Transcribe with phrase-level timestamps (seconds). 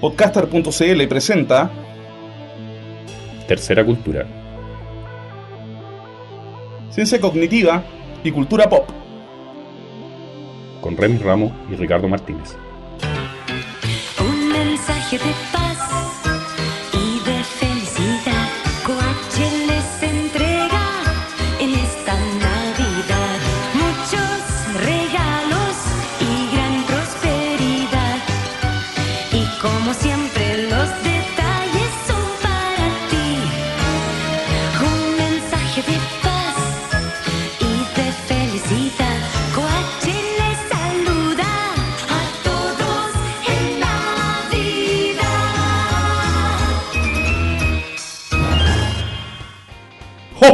[0.00, 1.70] Podcaster.cl presenta
[3.46, 4.26] Tercera cultura.
[6.88, 7.84] Ciencia Cognitiva
[8.24, 8.88] y Cultura Pop.
[10.80, 12.56] Con Remy Ramos y Ricardo Martínez.
[14.20, 15.59] Un mensaje de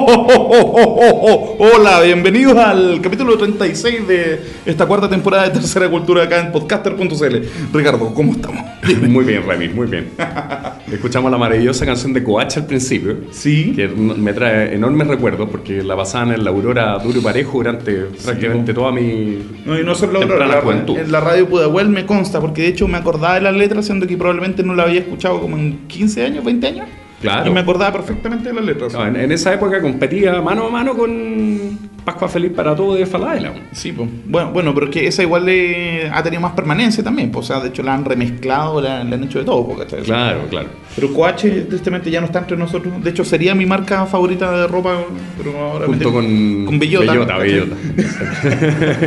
[1.58, 7.36] Hola, bienvenidos al capítulo 36 de esta cuarta temporada de Tercera Cultura acá en podcaster.cl.
[7.72, 8.64] Ricardo, ¿cómo estamos?
[9.08, 10.10] Muy bien, Remy, muy bien.
[10.92, 13.16] Escuchamos la maravillosa canción de Coacha al principio.
[13.32, 13.72] Sí.
[13.74, 17.92] Que me trae enormes recuerdos porque la pasaban en la Aurora duro y parejo durante
[18.24, 19.38] prácticamente toda mi.
[19.64, 22.68] No, y no solo la, temprana la- en la radio Pudahuel me consta, porque de
[22.68, 25.78] hecho me acordaba de las letras, siendo que probablemente no la había escuchado como en
[25.88, 26.86] 15 años, 20 años.
[27.20, 27.50] Claro.
[27.50, 28.92] Y me acordaba perfectamente de las letras.
[28.92, 33.04] No, en, en esa época competía mano a mano con Pascua Feliz para todo de
[33.04, 33.52] Falaela.
[33.72, 34.08] Sí, pues.
[34.26, 37.32] Bueno, bueno, pero es que esa igual le ha tenido más permanencia también.
[37.32, 39.66] Pues, o sea, de hecho la han remezclado, la, han hecho de todo.
[39.66, 40.68] Porque, Claro, claro.
[40.94, 43.02] Pero Coache, tristemente, ya no está entre nosotros.
[43.02, 44.98] De hecho, sería mi marca favorita de ropa,
[45.36, 47.12] pero ahora Junto con, con Bellota.
[47.12, 47.48] Bellota, ¿cachai?
[47.50, 47.76] Bellota.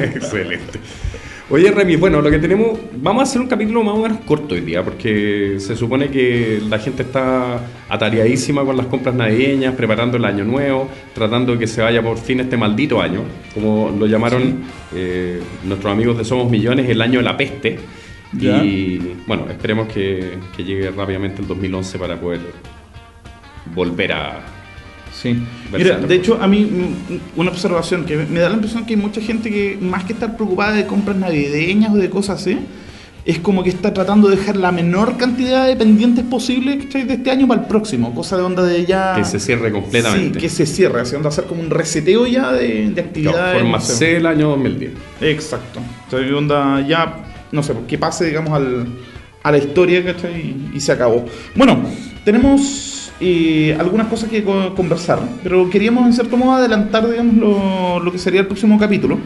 [0.16, 0.80] Excelente.
[1.52, 4.54] Oye, Remy, bueno, lo que tenemos, vamos a hacer un capítulo más o menos corto
[4.54, 10.18] hoy día, porque se supone que la gente está atareadísima con las compras navideñas, preparando
[10.18, 13.24] el año nuevo, tratando de que se vaya por fin este maldito año,
[13.56, 14.60] como lo llamaron
[14.94, 17.80] eh, nuestros amigos de Somos Millones, el año de la peste.
[18.34, 18.64] Ya.
[18.64, 22.42] Y bueno, esperemos que, que llegue rápidamente el 2011 para poder
[23.74, 24.59] volver a...
[25.22, 25.36] Sí.
[25.74, 29.02] Mira, de hecho, a mí, mm, una observación que me da la impresión que hay
[29.02, 32.58] mucha gente que, más que estar preocupada de compras navideñas o de cosas así,
[33.26, 37.32] es como que está tratando de dejar la menor cantidad de pendientes posible de este
[37.32, 38.16] año para el próximo.
[38.16, 39.14] Cosa de onda de ya.
[39.16, 40.40] que se cierre completamente.
[40.40, 43.60] Sí, que se cierre, onda hacer como un reseteo ya de, de actividades.
[43.60, 43.84] forma no.
[43.84, 44.92] C año 2010.
[45.22, 45.82] Exacto.
[46.10, 47.18] Sea, onda ya,
[47.52, 48.88] no sé, que pase, digamos, al,
[49.44, 50.40] a la historia, ¿cachai?
[50.40, 51.26] Y, y se acabó.
[51.56, 51.78] Bueno,
[52.24, 52.89] tenemos
[53.20, 58.12] eh, algunas cosas que co- conversar, pero queríamos en cierto modo adelantar, digamos, lo, lo
[58.12, 59.20] que sería el próximo capítulo.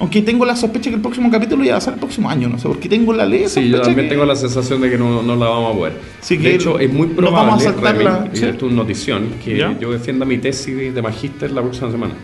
[0.00, 2.48] Aunque tengo la sospecha que el próximo capítulo ya va a ser el próximo año,
[2.48, 3.48] no sé, porque tengo la ley.
[3.48, 5.92] Sí, yo también tengo la sensación de que no, no la vamos a poder.
[6.20, 8.44] Sí, de que hecho, es muy probable, vamos a Remy, la- ¿sí?
[8.44, 9.76] es notición, que ¿Ya?
[9.80, 12.14] yo defienda mi tesis de magíster la próxima semana.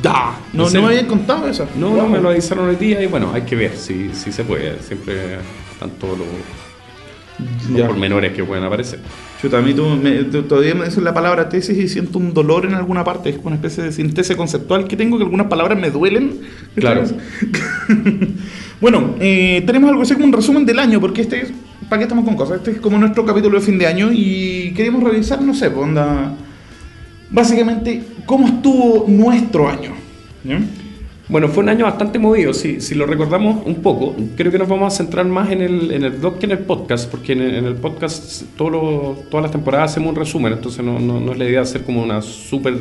[0.00, 0.36] ¡Da!
[0.52, 1.66] No, no me habían contado eso.
[1.76, 1.96] No, Wow.
[2.02, 4.78] no me lo avisaron hoy día y bueno, hay que ver si, si se puede.
[4.80, 5.14] Siempre
[5.72, 6.28] están todos los,
[7.68, 7.86] los Ya.
[7.86, 8.98] pormenores que pueden aparecer.
[9.40, 12.32] Chuta, a mí tú me- tú- todavía me dicen la palabra tesis y siento un
[12.32, 13.28] dolor en alguna parte.
[13.30, 16.38] Es como una especie de síntesis conceptual que tengo, que algunas palabras me duelen.
[16.74, 17.04] Claro.
[18.80, 21.52] bueno, eh, tenemos algo así como un resumen del año, porque este es,
[21.88, 22.58] ¿para qué estamos con cosas?
[22.58, 25.86] Este es como nuestro capítulo de fin de año y queremos revisar, no sé, pues,
[25.86, 26.34] onda,
[27.30, 29.92] básicamente, cómo estuvo nuestro año.
[30.44, 30.60] ¿ya?
[31.28, 34.14] Bueno, fue un año bastante movido, si, si lo recordamos un poco.
[34.36, 36.58] Creo que nos vamos a centrar más en el, en el blog que en el
[36.60, 40.52] podcast, porque en el, en el podcast todos los- todas las temporadas hacemos un resumen,
[40.52, 42.74] entonces no, no- no es la idea hacer como una súper...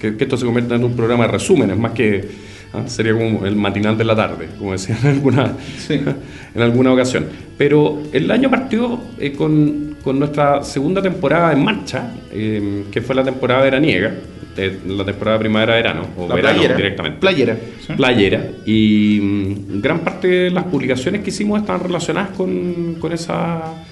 [0.00, 2.26] Que, que esto se convierta en un programa de resúmenes, más que...
[2.72, 6.00] ah, Sería como el matinal de la tarde, como decía en alguna, Sí.
[6.54, 7.26] en alguna ocasión.
[7.58, 13.14] Pero el año partió eh, con, con nuestra segunda temporada en marcha, eh, que fue
[13.14, 14.14] la temporada veraniega,
[14.56, 16.76] eh, la temporada primavera-verano, o La verano playera.
[16.76, 17.56] directamente Playera.
[17.86, 17.92] ¿sí?
[17.94, 23.84] playera y mm, gran parte de las publicaciones que hicimos estaban relacionadas con, con esa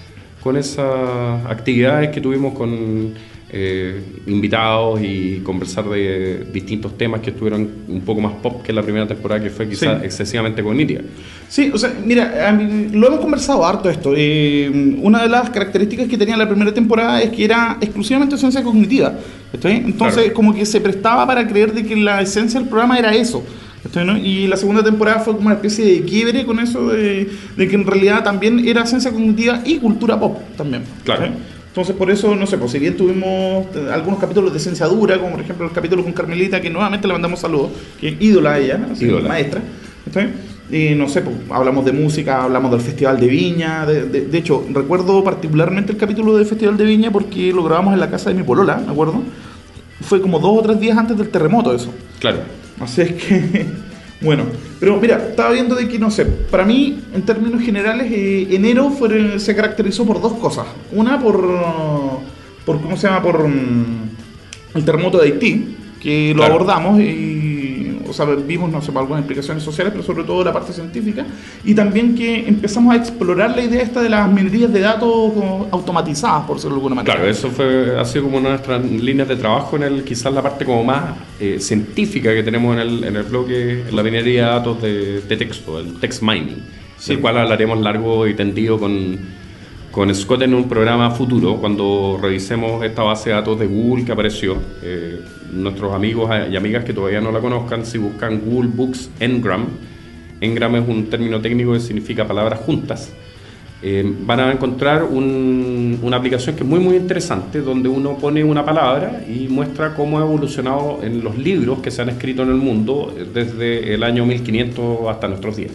[0.42, 3.14] con esas actividades que tuvimos con
[3.50, 8.82] eh, invitados y conversar de distintos temas que estuvieron un poco más pop que la
[8.82, 10.04] primera temporada que fue quizás Sí.
[10.04, 11.00] excesivamente cognitiva.
[11.48, 14.12] Sí, o sea, mira, mí- lo hemos conversado harto esto.
[14.14, 18.62] Eh, una de las características que tenía la primera temporada es que era exclusivamente ciencia
[18.62, 19.14] cognitiva.
[19.52, 19.84] ¿está bien?
[19.86, 20.34] Entonces, Claro.
[20.34, 23.42] como que se prestaba para creer de que la esencia del programa era eso.
[23.82, 24.22] ¿está bien, no?
[24.22, 27.74] Y la segunda temporada fue como una especie de quiebre con eso de, de que
[27.76, 30.82] en realidad también era ciencia cognitiva y cultura pop también.
[31.04, 31.28] Claro.
[31.68, 35.18] Entonces, por eso, no sé, pues si bien tuvimos eh, algunos capítulos de ciencia dura,
[35.18, 37.70] como por ejemplo el capítulo con Carmelita, que nuevamente le mandamos saludos,
[38.00, 39.28] que es ídola a ella, así, Ídola.
[39.28, 39.62] maestra.
[40.06, 40.34] ¿está bien?
[40.70, 43.86] Y no sé, pues, hablamos de música, hablamos del Festival de Viña.
[43.86, 47.94] De, de- de hecho, recuerdo particularmente el capítulo del Festival de Viña porque lo grabamos
[47.94, 49.22] en la casa de mi polola, ¿me acuerdo?
[50.02, 51.92] Fue como dos o tres días antes del terremoto eso.
[52.18, 52.38] Claro.
[52.80, 53.66] Así es que
[54.20, 54.44] Bueno,
[54.80, 58.90] pero mira, estaba viendo de que, no sé, para mí, en términos generales, eh, enero
[58.90, 60.66] fue, se caracterizó por dos cosas.
[60.92, 61.40] Una, por,
[62.64, 63.22] por ¿cómo se llama?
[63.22, 64.10] Por mm,
[64.74, 66.54] el terremoto de Haití, que lo Claro.
[66.54, 67.04] abordamos y,
[68.08, 71.26] o sea, vimos, no sé, algunas explicaciones sociales, pero sobre todo la parte científica.
[71.64, 75.32] Y también que empezamos a explorar la idea esta de las minerías de datos
[75.70, 77.14] automatizadas, por decirlo de alguna manera.
[77.14, 80.32] Claro, eso fue, ha sido como una de nuestras líneas de trabajo en el, quizás
[80.32, 84.02] la parte como más eh, científica que tenemos en el, en el bloque, en la
[84.02, 86.62] minería de datos de, de texto, el text mining,
[86.98, 87.12] Sí.
[87.12, 89.16] del cual hablaremos largo y tendido con,
[89.92, 94.10] con Scott en un programa futuro, cuando revisemos esta base de datos de Google que
[94.12, 94.56] apareció.
[94.82, 95.20] Eh,
[95.52, 99.66] nuestros amigos y amigas que todavía no la conozcan, si buscan Google Books Ngram,
[100.40, 103.12] Ngram es un término técnico que significa palabras juntas.
[103.80, 108.42] Eh, van a encontrar un- una aplicación que es muy muy interesante donde uno pone
[108.42, 112.48] una palabra y muestra cómo ha evolucionado en los libros que se han escrito en
[112.48, 115.70] el mundo eh, desde el año 1500 hasta nuestros días.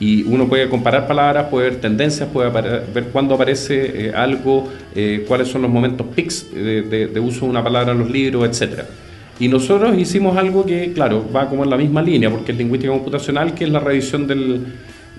[0.00, 5.24] Y uno puede comparar palabras, puede ver tendencias, puede ver cuándo aparece eh, algo, eh,
[5.28, 8.48] cuáles son los momentos pics de, de- de uso de una palabra en los libros,
[8.48, 8.86] etcétera.
[9.38, 12.92] Y nosotros hicimos algo que, claro, va como en la misma línea, porque es lingüística
[12.92, 14.62] computacional, que es la revisión del,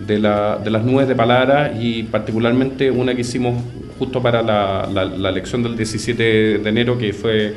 [0.05, 3.63] de, la- de las nubes de palabras y particularmente una que hicimos
[3.97, 6.23] justo para la elección del 17
[6.59, 7.53] de enero, que fue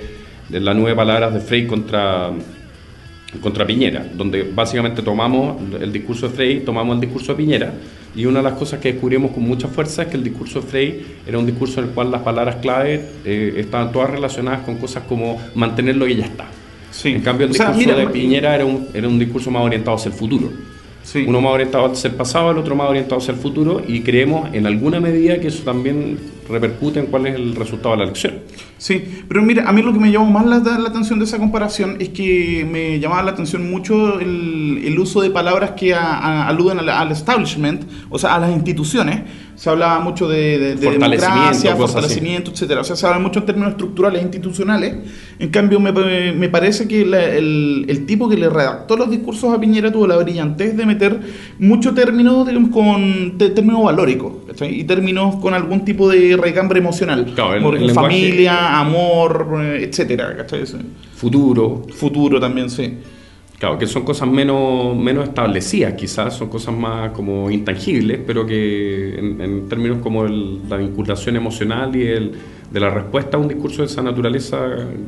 [0.49, 2.31] de la nube de palabras de Frey contra,
[3.41, 7.73] contra Piñera, donde básicamente tomamos el discurso de Frey, tomamos el discurso de Piñera,
[8.15, 10.67] y una de las cosas que descubrimos con mucha fuerza es que el discurso de
[10.67, 14.77] Frey era un discurso en el cual las palabras clave eh, estaban todas relacionadas con
[14.77, 16.47] cosas como mantener lo que ya está.
[16.91, 17.11] Sí.
[17.11, 19.63] En cambio, el O sea, discurso mira, de Piñera era un, era un discurso más
[19.63, 20.51] orientado hacia el futuro.
[21.03, 21.25] Sí.
[21.27, 24.49] Uno más orientado hacia el pasado, el otro más orientado hacia el futuro, y creemos
[24.55, 28.35] en alguna medida que eso también repercute en cuál es el resultado de la elección.
[28.79, 31.39] Sí, pero mira, a mí lo que me llamó más la, la atención de esa
[31.39, 36.01] comparación es que me llamaba la atención mucho el, el uso de palabras que a-
[36.19, 39.21] a- aluden al, al establishment, o sea, a las instituciones.
[39.57, 41.93] Se hablaba mucho de, de- de Fortalecimiento, democracia, cosas así.
[41.95, 42.83] fortalecimiento, etcétera.
[42.83, 44.95] O sea, se habla mucho en términos estructurales, institucionales.
[45.39, 45.93] En cambio, me,
[46.35, 50.07] me parece que la- el, el tipo que le redactó los discursos a Piñera tuvo
[50.07, 51.19] la brillantez de meter
[51.59, 54.79] mucho término digamos, con te- término valórico ¿cachai?
[54.81, 57.33] y términos con algún tipo de recambre emocional.
[57.35, 60.65] Claro, el- Como el lenguaje- familia, amor, eh, etcétera, ¿cachai?
[61.15, 62.95] Futuro, Futuro también, sí.
[63.59, 69.19] Claro, que son cosas menos, menos establecidas, quizás, son cosas más como intangibles, pero que
[69.19, 72.33] en, en términos como el- la vinculación emocional y el,
[72.71, 74.59] de la respuesta a un discurso de esa naturaleza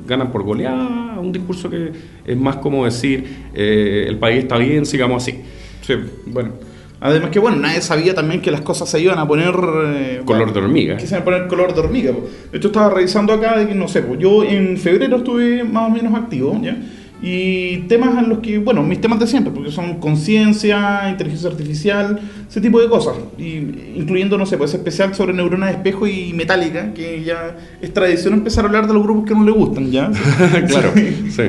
[0.06, 1.90] ganan por goleada, un discurso que
[2.24, 3.22] es más como decir
[3.52, 5.40] eh, el país está bien, sigamos así.
[5.82, 5.94] Sí,
[6.26, 6.52] bueno.
[7.00, 9.54] Además que, bueno, nadie sabía también que las cosas se iban a poner...
[9.86, 10.96] eh, Color de hormiga.
[10.96, 12.12] Que se iban a poner color de hormiga.
[12.12, 12.28] po.
[12.50, 15.88] De hecho, estaba revisando acá de que, no sé, po, yo en febrero estuve más
[15.88, 16.76] o menos activo, ¿ya?
[17.20, 22.20] Y temas en los que, bueno, mis temas de siempre, porque son conciencia, inteligencia artificial,
[22.48, 23.14] ese tipo de cosas.
[23.36, 23.56] Y,
[23.96, 28.34] incluyendo, no sé, pues especial sobre neuronas de espejo y metálica, que ya es tradición
[28.34, 30.10] empezar a hablar de los grupos que no le gustan, ¿ya?
[30.68, 31.42] claro, Sí.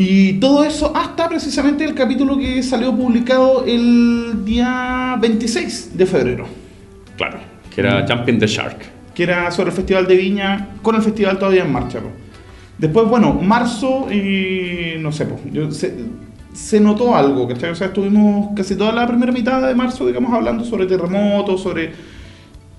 [0.00, 6.46] Y todo eso hasta precisamente el capítulo que salió publicado el día 26 de febrero,
[7.16, 7.38] Claro,
[7.74, 8.78] que era Jumping the Shark.
[9.12, 11.98] que era sobre el Festival de Viña, con el festival todavía en marcha.
[12.78, 15.92] Después, bueno, marzo, y no sé, yo- se,
[16.54, 17.70] se notó algo, ¿cachai?
[17.70, 21.90] O sea, estuvimos casi toda la primera mitad de marzo, digamos, hablando sobre terremotos, sobre,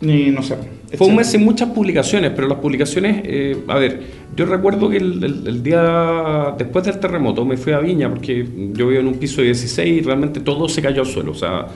[0.01, 0.55] no sé.
[0.97, 4.01] Fue un mes sin muchas publicaciones, pero las publicaciones, eh, a ver,
[4.35, 8.43] yo recuerdo que el, el- el día después del terremoto me fui a Viña porque
[8.73, 11.35] yo vivo en un piso de 16 y realmente todo se cayó al suelo, o
[11.35, 11.67] sea,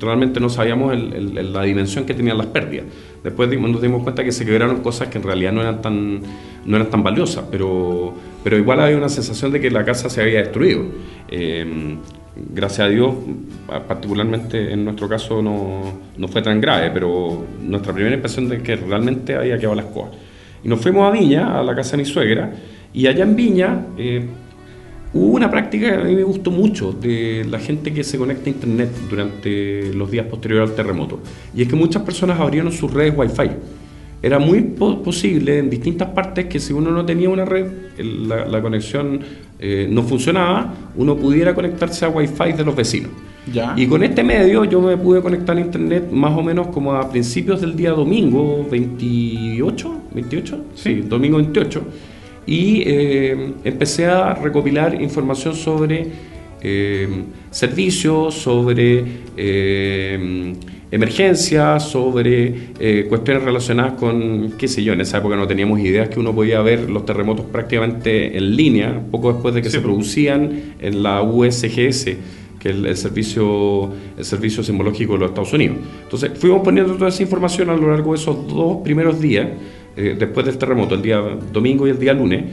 [0.00, 2.86] realmente no sabíamos el- la dimensión que tenían las pérdidas.
[3.22, 6.20] Después nos dimos cuenta que se quebraron cosas que en realidad no eran tan,
[6.66, 10.20] no eran tan valiosas, pero, pero igual había una sensación de que la casa se
[10.22, 10.82] había destruido.
[11.28, 11.96] Eh,
[12.36, 13.14] gracias a Dios,
[13.66, 15.82] pa- particularmente en nuestro caso no,
[16.16, 20.10] no fue tan grave, pero nuestra primera impresión de que realmente había quedado la escoba.
[20.64, 22.52] Y nos fuimos a Viña, a la casa de mi suegra,
[22.94, 24.24] y allá en Viña eh,
[25.14, 28.46] hubo una práctica que a mí me gustó mucho de la gente que se conecta
[28.46, 31.20] a Internet durante los días posteriores al terremoto.
[31.54, 33.50] Y es que muchas personas abrieron sus redes Wi-Fi.
[34.22, 37.66] Era muy po- posible en distintas partes que si uno no tenía una red,
[37.98, 39.20] la, la conexión
[39.64, 43.10] eh, no funcionaba, uno pudiera conectarse a Wi-Fi de los vecinos.
[43.52, 43.74] Ya.
[43.76, 47.08] Y con este medio yo me pude conectar a internet más o menos como a
[47.08, 51.80] principios del día domingo 28, 28, sí, domingo 28,
[52.44, 56.08] y eh, empecé a recopilar información sobre
[56.60, 59.04] eh, servicios, sobre
[60.92, 66.08] emergencias, sobre eh, cuestiones relacionadas con, qué sé yo, en esa época no teníamos ideas
[66.10, 69.76] que uno podía ver los terremotos prácticamente en línea, poco después de que Sí.
[69.78, 72.04] se producían en la USGS,
[72.60, 75.78] que es el, el servicio, el servicio sismológico de los Estados Unidos.
[76.04, 79.48] Entonces fuimos poniendo toda esa información a lo largo de esos dos primeros días,
[79.96, 81.20] eh, después del terremoto, el día
[81.52, 82.44] domingo y el día lunes,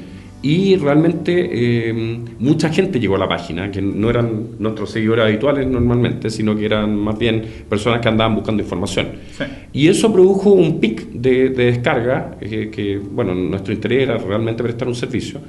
[0.42, 1.94] y realmente eh,
[2.40, 6.66] mucha gente llegó a la página, que no eran nuestros seguidores habituales normalmente, sino que
[6.66, 9.08] eran más bien personas que andaban buscando información.
[9.38, 9.44] Sí.
[9.74, 14.64] Y eso produjo un pic de, de descarga, eh, que, bueno, nuestro interés era realmente
[14.64, 15.42] prestar un servicio.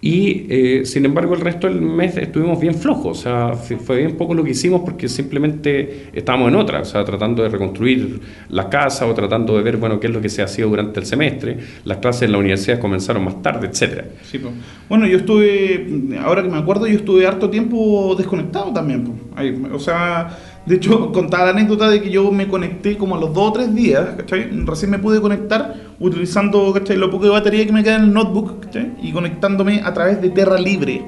[0.00, 4.16] Y eh, sin embargo, el resto del mes estuvimos bien flojos, o sea, fue bien
[4.16, 8.66] poco lo que hicimos porque simplemente estábamos en otra, o sea, tratando de reconstruir las
[8.66, 11.06] casas o tratando de ver, bueno, qué es lo que se ha sido durante el
[11.06, 11.58] semestre.
[11.84, 14.04] Las clases en la universidad comenzaron más tarde, etcétera.
[14.22, 14.50] Sí, po.
[14.88, 19.02] Bueno, yo estuve, ahora que me acuerdo, yo estuve harto tiempo desconectado también.
[19.02, 19.14] po.
[19.34, 23.20] Ahí, o sea, de hecho, contaba la anécdota de que yo me conecté como a
[23.20, 24.48] los dos o tres días, ¿cachai?
[24.64, 26.96] Recién me pude conectar utilizando, ¿cachai?
[26.96, 28.92] Lo poco de batería que me queda en el notebook, ¿cachai?
[29.02, 31.04] Y conectándome a través de Terra Libre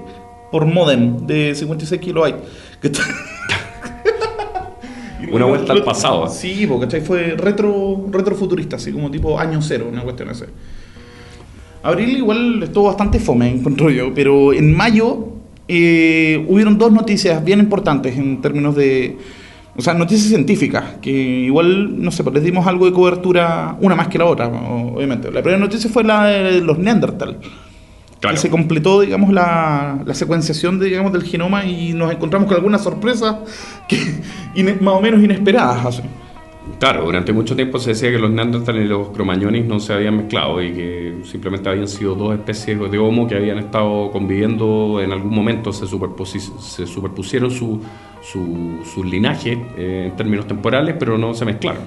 [0.50, 2.40] por modem de 56 kilobytes.
[5.32, 6.28] Una vuelta al pasado.
[6.28, 7.02] Sí, po, ¿cachai?
[7.02, 10.44] Fue retro, retrofuturista, así como tipo año cero, una cuestión así.
[11.82, 15.28] Abril igual estuvo bastante fome, encuentro yo, pero en mayo
[15.68, 19.16] eh, hubieron dos noticias bien importantes en términos de,
[19.76, 23.94] o sea, noticias científicas, que igual, no sé, pues les dimos algo de cobertura, una
[23.94, 25.30] más que la otra, obviamente.
[25.30, 27.38] La primera noticia fue la de los Neandertal,
[28.20, 28.34] Claro.
[28.34, 32.56] que se completó, digamos, la, la secuenciación de, digamos, del genoma y nos encontramos con
[32.56, 33.36] algunas sorpresas
[33.88, 33.96] que,
[34.80, 35.86] más o menos inesperadas.
[35.86, 36.02] así.
[36.78, 40.16] Claro, durante mucho tiempo se decía que los Neandertal y los cromañones no se habían
[40.16, 45.12] mezclado y que simplemente habían sido dos especies de homo que habían estado conviviendo en
[45.12, 47.80] algún momento, se, se superpusieron su,
[48.22, 51.82] su, sus linajes eh, en términos temporales, pero no se mezclaron.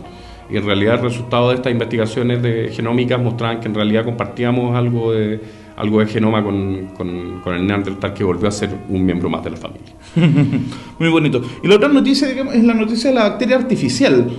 [0.49, 4.75] Y en realidad el resultado de estas investigaciones de genómicas mostraban que en realidad compartíamos
[4.75, 5.39] algo de,
[5.75, 9.43] algo de genoma con, con, con el Neandertal que volvió a ser un miembro más
[9.43, 9.93] de la familia.
[10.99, 11.41] Muy bonito.
[11.63, 14.29] Y la otra noticia digamos, es la noticia de la bacteria artificial,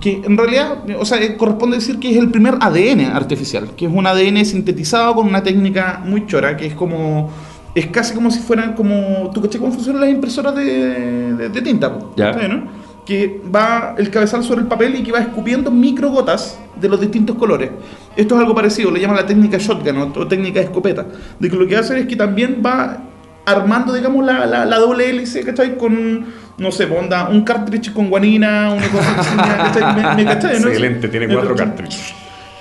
[0.00, 3.92] que en realidad, o sea, corresponde decir que es el primer ADN artificial, que es
[3.92, 7.30] un ADN sintetizado con una técnica muy chora, que es como,
[7.74, 11.62] es casi como si fueran como, ¿tú caché cómo funcionan las impresoras de, de- de
[11.62, 11.98] tinta?
[12.16, 12.32] Ya.
[12.34, 12.64] ¿Sí, no?
[13.06, 17.36] Que va el cabezal sobre el papel y que va escupiendo microgotas de los distintos
[17.36, 17.70] colores.
[18.16, 21.06] Esto es algo parecido, le llaman la técnica shotgun o, o técnica escopeta,
[21.38, 22.98] de que lo que hace es que también va
[23.44, 25.76] armando, digamos, la, la, la doble hélice, ¿cachai?
[25.76, 26.26] Con,
[26.58, 29.96] no sé, onda, un cartridge con guanina, una cosa así, ¿cachai?
[29.96, 30.68] ¿Me, me cachai, no?
[30.68, 32.14] Excelente, tiene cuatro cartridges.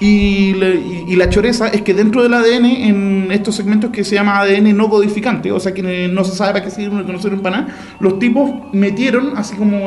[0.03, 4.15] Y, le- y- la choreza es que dentro del ADN, en estos segmentos que se
[4.15, 7.19] llama ADN no codificante, o sea que no se sabe para qué sirve, que no
[7.21, 9.77] sirven para nada, los tipos metieron, así como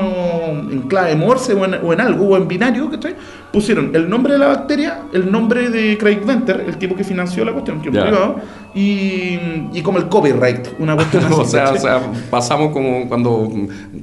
[0.71, 3.17] en clave Morse o en, o en algo, o en binario, ¿cachai?
[3.55, 7.45] Pusieron el nombre de la bacteria, el nombre de Craig Venter, el tipo que financió
[7.45, 8.37] la cuestión, que es privado,
[8.75, 9.39] y,
[9.73, 11.35] y como el copyright, una cuestión así.
[11.35, 13.49] o, sea, o sea, pasamos como cuando,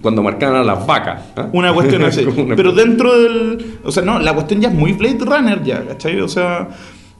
[0.02, 1.22] cuando marcaban a las vacas.
[1.36, 1.50] ¿ah?
[1.52, 2.24] Una cuestión así.
[2.38, 3.80] Una- Pero dentro del.
[3.84, 6.22] O sea, no, la cuestión ya es muy Blade Runner, ya, ¿cachai?
[6.22, 6.70] O sea,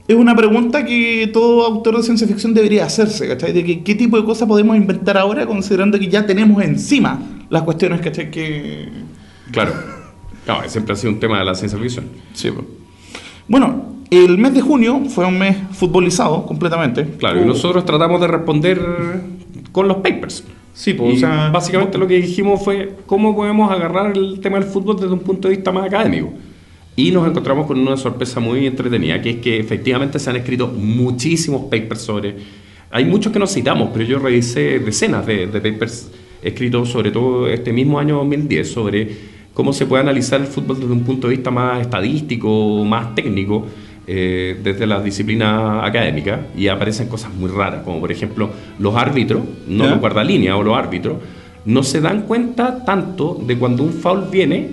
[0.08, 3.52] es una pregunta que todo autor de ciencia ficción debería hacerse, ¿cachai?
[3.52, 7.20] De que, qué tipo de cosas podemos inventar ahora, considerando que ya tenemos encima
[7.50, 8.30] las cuestiones, ¿cachai?
[8.30, 8.88] Que.
[9.50, 9.72] Claro.
[10.44, 12.06] Claro, siempre ha sido un tema de la ciencia ficción.
[12.34, 12.66] Sí, pues.
[13.48, 17.04] Bueno, el mes de junio fue un mes futbolizado completamente.
[17.18, 18.80] Claro, y Hubo- nosotros tratamos de responder
[19.72, 20.44] con los papers.
[20.74, 21.50] Sí, pues, Y o sea.
[21.50, 25.48] básicamente lo que dijimos fue cómo podemos agarrar el tema del fútbol desde un punto
[25.48, 26.30] de vista más académico.
[26.96, 30.68] Y nos encontramos con una sorpresa muy entretenida, que es que efectivamente se han escrito
[30.68, 32.36] muchísimos papers sobre...
[32.90, 36.10] Hay muchos que no citamos, pero yo revisé decenas de, de papers
[36.42, 39.08] escritos sobre todo este mismo año 2010 sobre
[39.54, 43.66] cómo se puede analizar el fútbol desde un punto de vista más estadístico, más técnico,
[44.06, 49.42] eh, desde las disciplinas académicas, y aparecen cosas muy raras, como por ejemplo los árbitros,
[49.68, 49.90] no ¿Ya?
[49.90, 51.18] los guardalíneas o los árbitros,
[51.64, 54.68] no se dan cuenta tanto de cuando un foul viene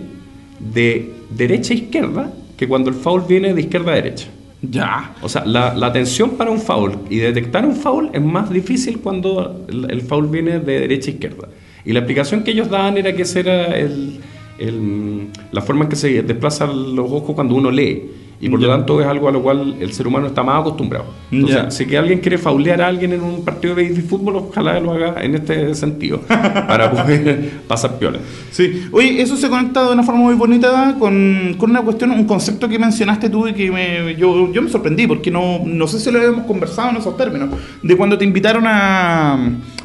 [0.60, 4.28] de derecha a izquierda que cuando el foul viene de izquierda a derecha.
[4.62, 5.16] Ya.
[5.22, 9.00] O sea, la, la atención para un foul y detectar un foul es más difícil
[9.00, 11.48] cuando el, el foul viene de derecha a izquierda.
[11.86, 14.20] Y la explicación que ellos daban era que esa era el,
[14.60, 18.12] el- la forma en que se desplazan los ojos cuando uno lee.
[18.42, 18.78] Y por lo Ya.
[18.78, 21.08] tanto es algo a lo cual el ser humano está más acostumbrado.
[21.30, 21.72] Entonces, Ya.
[21.72, 24.94] si que alguien quiere faulear a alguien en un partido de béisbol fútbol, ojalá lo
[24.94, 28.20] haga en este sentido, para poder pasar piola.
[28.50, 32.24] Sí, oye, eso se conecta de una forma muy bonita con, con una cuestión, un
[32.24, 36.00] concepto que mencionaste tú y que me, yo, yo me sorprendí, porque no, no sé
[36.00, 37.50] si lo habíamos conversado en esos términos,
[37.84, 39.38] de cuando te invitaron a,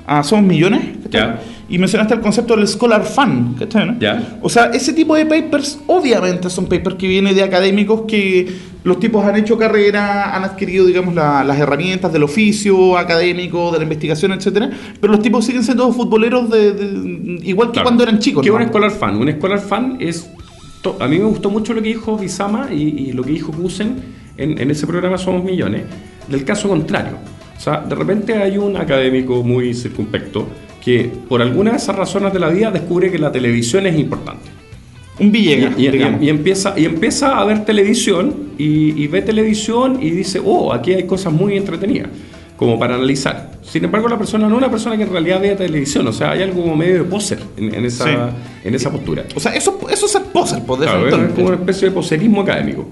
[0.07, 1.21] a Somos Millones, ¿cachai?
[1.23, 1.41] Ya.
[1.69, 3.87] Y mencionaste el concepto del scholar fan, ¿cachai?
[3.87, 3.97] no?
[3.99, 4.39] Ya.
[4.43, 9.01] O sea, ese tipo de papers obviamente son papers que vienen de académicos que los
[9.01, 13.85] tipos han hecho carrera, han adquirido, digamos, la- las herramientas del oficio académico, de la
[13.85, 14.69] investigación, etcétera,
[15.01, 17.87] pero los tipos siguen siendo futboleros de, de- igual que Claro.
[17.87, 18.43] cuando eran chicos.
[18.43, 18.57] ¿Qué es ¿no?
[18.57, 19.17] un escolar fan?
[19.17, 20.31] Un escolar fan es.
[21.01, 23.97] A mí me gustó mucho lo que dijo Bizama y, y lo que dijo Kusen
[24.37, 25.85] en, en ese programa Somos Millones,
[26.29, 27.17] del caso contrario.
[27.57, 30.47] O sea, de repente hay un académico muy circunspecto
[30.85, 34.51] que, por alguna de esas razones de la vida, descubre que la televisión es importante.
[35.19, 40.41] Un Villegas, y- empieza, y empieza a ver televisión y, y ve televisión y dice,
[40.45, 42.09] oh, aquí hay cosas muy entretenidas,
[42.57, 43.53] como para analizar.
[43.63, 46.33] Sin embargo, la persona no es una persona que en realidad ve televisión, o sea,
[46.33, 48.11] hay algo como medio de poser en, en esa, Sí.
[48.65, 49.25] en esa postura.
[49.37, 51.95] O sea, eso, eso es ser poser, pues, de Claro, es como una especie de
[51.95, 52.89] poserismo académico.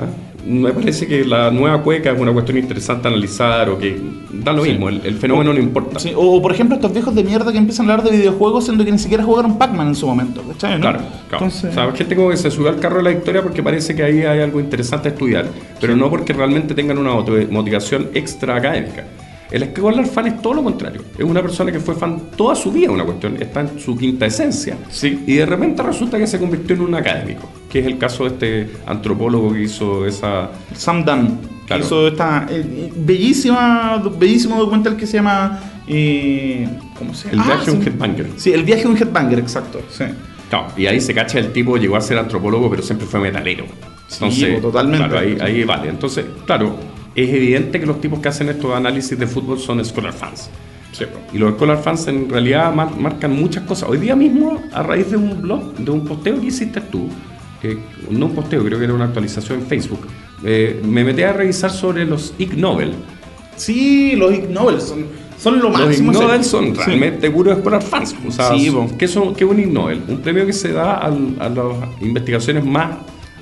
[0.00, 0.06] ¿Ah?
[0.46, 4.00] Me parece que la nueva cueca es una cuestión interesante a analizar o que
[4.32, 4.70] da lo Sí.
[4.70, 5.98] mismo, el, el fenómeno no importa.
[6.00, 8.64] Sí, o, o, por ejemplo estos viejos de mierda que empiezan a hablar de videojuegos
[8.64, 10.54] siendo que ni siquiera jugaron Pac-Man en su momento, no?
[10.54, 11.00] Claro, claro.
[11.32, 13.94] Entonces, O sea, gente como que se sube al carro de la victoria porque parece
[13.94, 15.46] que ahí hay algo interesante a estudiar,
[15.78, 17.12] pero no porque realmente tengan una
[17.50, 19.04] motivación extra académica.
[19.50, 21.02] El escolar fan es todo lo contrario.
[21.18, 24.26] Es una persona que fue fan toda su vida, una cuestión, está en su quinta
[24.26, 24.76] esencia.
[24.90, 25.24] Sí.
[25.26, 28.30] Y de repente resulta que se convirtió en un académico, que es el caso de
[28.30, 30.50] este antropólogo que hizo esa.
[30.74, 31.84] Sam Dunn Claro.
[31.84, 35.60] hizo esta eh, bellísima, bellísimo documental que se llama...
[35.86, 36.66] eh,
[36.98, 37.46] ¿Cómo se El llama?
[37.54, 37.88] viaje a un sí.
[37.88, 38.26] headbanger.
[38.36, 39.80] Sí, el viaje a un headbanger, exacto.
[39.88, 40.04] Sí.
[40.48, 43.66] Claro, y ahí se cacha el tipo, llegó a ser antropólogo, pero siempre fue metalero.
[44.08, 45.06] Sí, totalmente.
[45.08, 45.88] Claro, ahí, ahí vale.
[45.90, 46.74] Entonces, claro,
[47.14, 50.50] es evidente que los tipos que hacen estos análisis de fútbol son scholar fans.
[51.32, 53.88] Y los scholar fans en realidad mar- marcan muchas cosas.
[53.88, 57.08] Hoy día mismo, a raíz de un blog, de un posteo que hiciste tú,
[57.62, 57.78] eh,
[58.10, 60.06] no un posteo, creo que era una actualización en Facebook,
[60.44, 62.92] eh, me metí a revisar sobre los Ig Nobel.
[63.56, 65.06] Sí, los Ig Nobel son,
[65.38, 66.12] son lo Los Ig máximo.
[66.12, 66.50] Nobel sí.
[66.50, 66.82] son Sí.
[66.84, 68.14] realmente puros scholar fans.
[68.26, 68.70] O sea, Sí.
[68.98, 70.02] ¿qué, son, ¿qué es un Ig Nobel?
[70.08, 72.90] Un premio que se da a, las investigaciones más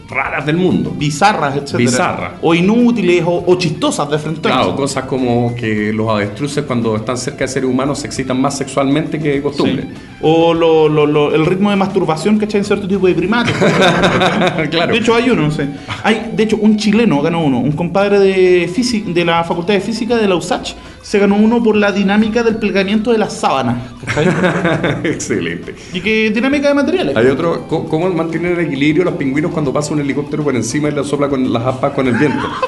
[0.09, 0.95] raras del mundo.
[0.97, 1.77] Bizarras, etc.
[1.77, 2.33] Bizarras.
[2.43, 4.41] O inútiles o, o chistosas de frente.
[4.41, 8.57] Claro, cosas como que los avestruces cuando están cerca de seres humanos se excitan más
[8.57, 9.83] sexualmente que de costumbre.
[9.83, 9.89] Sí.
[10.23, 13.55] O lo- lo- lo- el ritmo de masturbación que hay en cierto tipo de primates.
[14.71, 14.93] Claro.
[14.93, 15.69] De hecho, hay uno, no sé.
[16.03, 17.59] Hay, de hecho, un chileno ganó uno.
[17.61, 18.67] Un compadre de,
[19.07, 20.73] de la Facultad de Física de la USACH
[21.09, 23.79] se ganó uno por la dinámica del plegamiento de las sábanas.
[25.05, 25.75] Excelente.
[25.95, 27.17] y que dinámica de materiales.
[27.17, 30.93] Hay otro, ¿cómo mantienen el equilibrio los pingüinos cuando pasa un helicóptero por encima y
[30.93, 32.47] le sopla con las aspas con el viento?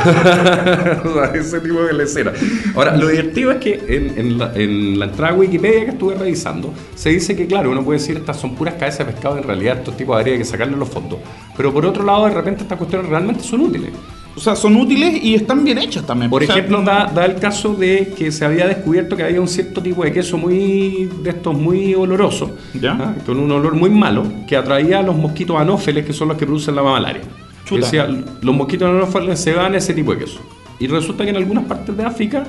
[0.00, 2.32] O sea, ese tipo de lecera.
[2.74, 6.14] Ahora, lo divertido es que en, en la, en la entrada a Wikipedia que estuve
[6.14, 9.42] revisando, se dice que, claro, uno puede decir estas son puras cabezas de pescado, en
[9.42, 11.18] realidad estos tipos habría que sacarle los fondos.
[11.54, 13.90] Pero por otro lado, de repente estas cuestiones realmente son útiles.
[14.36, 16.30] O sea, son útiles y están bien hechas también.
[16.30, 19.40] Por O sea, ejemplo, da, da el caso de que se había descubierto que había
[19.40, 22.92] un cierto tipo de queso muy de estos muy oloroso, ¿Ya?
[22.92, 23.14] ¿ah?
[23.26, 26.46] con un olor muy malo, que atraía a los mosquitos anófeles, que son los que
[26.46, 27.22] producen la malaria.
[27.64, 27.84] Chuta.
[27.84, 28.08] Decía,
[28.40, 30.40] los mosquitos anófeles se van a ese tipo de queso.
[30.78, 32.44] Y resulta que en algunas partes de África,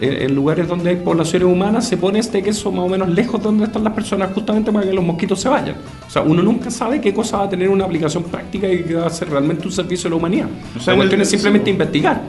[0.00, 3.44] en, lugares donde hay poblaciones humanas, se pone este queso más o menos lejos de
[3.44, 5.76] donde están las personas, justamente para que los mosquitos se vayan.
[6.06, 8.94] O sea, uno nunca sabe qué cosa va a tener una aplicación práctica y que
[8.94, 10.46] va a ser realmente un servicio a la humanidad.
[10.76, 12.20] O sea, la cuestión es simplemente investigar.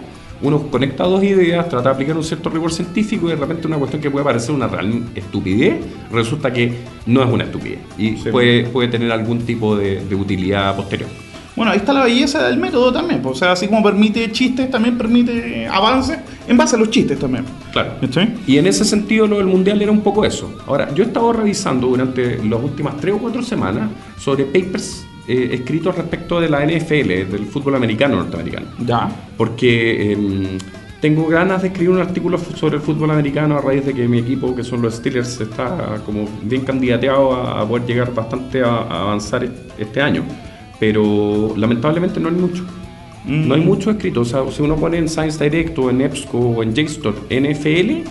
[0.44, 3.78] Uno conecta dos ideas, trata de aplicar un cierto rigor científico y de repente una
[3.78, 5.76] cuestión que puede parecer una real estupidez,
[6.12, 6.74] resulta que
[7.06, 8.30] no es una estupidez y Sí.
[8.32, 11.10] puede, puede tener algún tipo de, de utilidad posterior.
[11.56, 13.22] Bueno, ahí está la belleza del método también.
[13.22, 16.18] pues, O sea, así como permite chistes, también permite avances
[16.52, 17.46] en base a los chistes también.
[17.72, 17.94] Claro.
[18.46, 20.54] Y en ese sentido lo del mundial era un poco eso.
[20.68, 25.50] Ahora, yo he estado revisando durante las últimas tres o cuatro semanas sobre papers eh,
[25.54, 28.68] escritos respecto de la NFL, del fútbol americano norteamericano.
[28.86, 29.10] Ya.
[29.38, 30.58] porque em,
[31.00, 34.20] tengo ganas de escribir un artículo sobre el fútbol americano a raíz de que mi
[34.20, 39.44] equipo, que son los Steelers, está como bien candidateado a, poder llegar bastante a, avanzar
[39.44, 40.24] est- este año.
[40.80, 42.64] Pero lamentablemente no hay mucho.
[43.26, 44.22] No hay mucho escrito.
[44.22, 48.08] O sea, si uno pone en Science Direct o en EBSCO o en JSTOR NFL,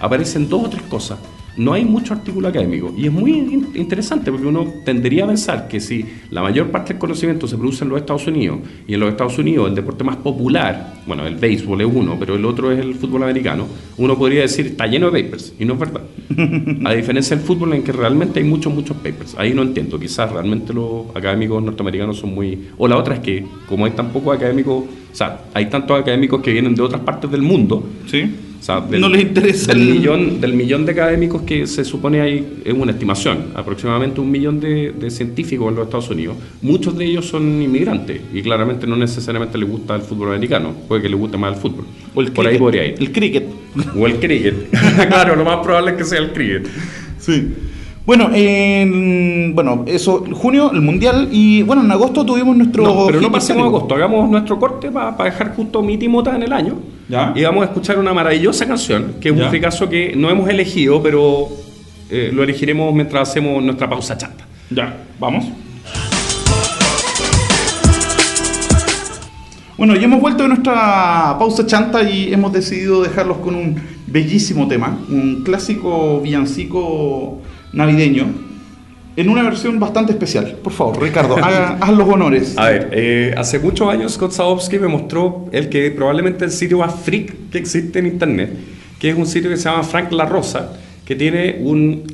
[0.00, 1.18] aparecen dos o tres cosas.
[1.56, 2.92] No hay mucho artículo académico.
[2.96, 6.92] Y es muy in- interesante porque uno tendería a pensar que si la mayor parte
[6.94, 10.04] del conocimiento se produce en los Estados Unidos y en los Estados Unidos el deporte
[10.04, 13.66] más popular, bueno, el béisbol es uno, pero el otro es el fútbol americano,
[13.98, 15.54] uno podría decir está lleno de papers.
[15.58, 16.02] Y no es verdad.
[16.84, 19.34] A diferencia del fútbol en que realmente hay muchos, muchos papers.
[19.36, 19.98] Ahí no entiendo.
[19.98, 22.68] Quizás realmente los académicos norteamericanos son muy...
[22.78, 26.40] O la otra es que como hay tan pocos académicos, o sea, hay tantos académicos
[26.40, 28.30] que vienen de otras partes del mundo, ¿Sí?
[28.60, 32.20] O sea, No les interesa del el- millón, del millón de académicos que se supone
[32.20, 36.36] hay, es una estimación, aproximadamente un millón de, de científicos en los Estados Unidos.
[36.60, 41.00] Muchos de ellos son inmigrantes y claramente no necesariamente les gusta el fútbol americano, puede
[41.02, 41.86] que les guste más el fútbol.
[42.14, 42.94] O el Por ahí podría ir.
[42.98, 43.44] El cricket.
[43.98, 44.68] O el cricket.
[45.08, 46.68] claro, lo más probable es que sea el cricket.
[47.18, 47.54] Sí.
[48.04, 52.82] Bueno, en, bueno, eso, junio, el mundial, y bueno, en agosto tuvimos nuestro.
[52.82, 56.52] No, pero no pasemos agosto, hagamos nuestro corte para dejar justo mi timota en el
[56.52, 56.74] año.
[57.10, 57.32] Ya.
[57.34, 59.44] Y vamos a escuchar una maravillosa canción, que es Ya.
[59.44, 61.48] un fricazo que no hemos elegido, pero
[62.08, 64.46] eh, lo elegiremos mientras hacemos nuestra pausa chata.
[64.70, 65.44] Ya, vamos.
[69.76, 74.68] Bueno, ya hemos vuelto de nuestra pausa chanta y hemos decidido dejarlos con un bellísimo
[74.68, 77.40] tema, un clásico villancico
[77.72, 78.26] navideño,
[79.20, 80.56] en una versión bastante especial.
[80.62, 82.56] Por favor, Ricardo, haga- haz los honores.
[82.58, 86.78] A ver, eh, hace muchos años Scott Sadowski me mostró el que probablemente el sitio
[86.78, 88.50] más freak que existe en internet,
[88.98, 90.72] que es un sitio que se llama Frank La Rosa,
[91.04, 92.04] que tiene un,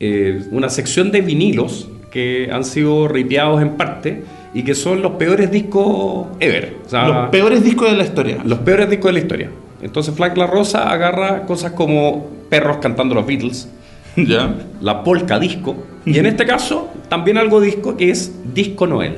[0.00, 4.22] eh, una sección de vinilos que han sido ripeados en parte
[4.54, 6.76] y que son los peores discos ever.
[6.86, 8.38] O sea, Los peores discos de la historia.
[8.44, 9.50] los peores discos de la historia.
[9.82, 13.68] Entonces Frank La Rosa agarra cosas como perros cantando los Beatles,
[14.16, 14.54] ya.
[14.80, 19.16] la polka disco, y en este caso también algo disco que es Disco Noel.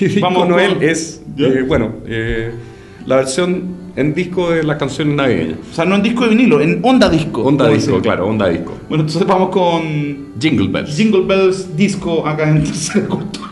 [0.00, 2.52] Y Disco Vamos Noel con- es, eh, bueno, eh,
[3.06, 5.58] la versión en disco de las canciones navideñas.
[5.72, 7.42] O sea, no en disco de vinilo, en onda disco.
[7.42, 8.74] Onda disco, claro, onda disco.
[8.88, 10.96] Bueno, entonces vamos con Jingle Bells.
[10.96, 13.48] Jingle Bells disco acá en tercera cultura.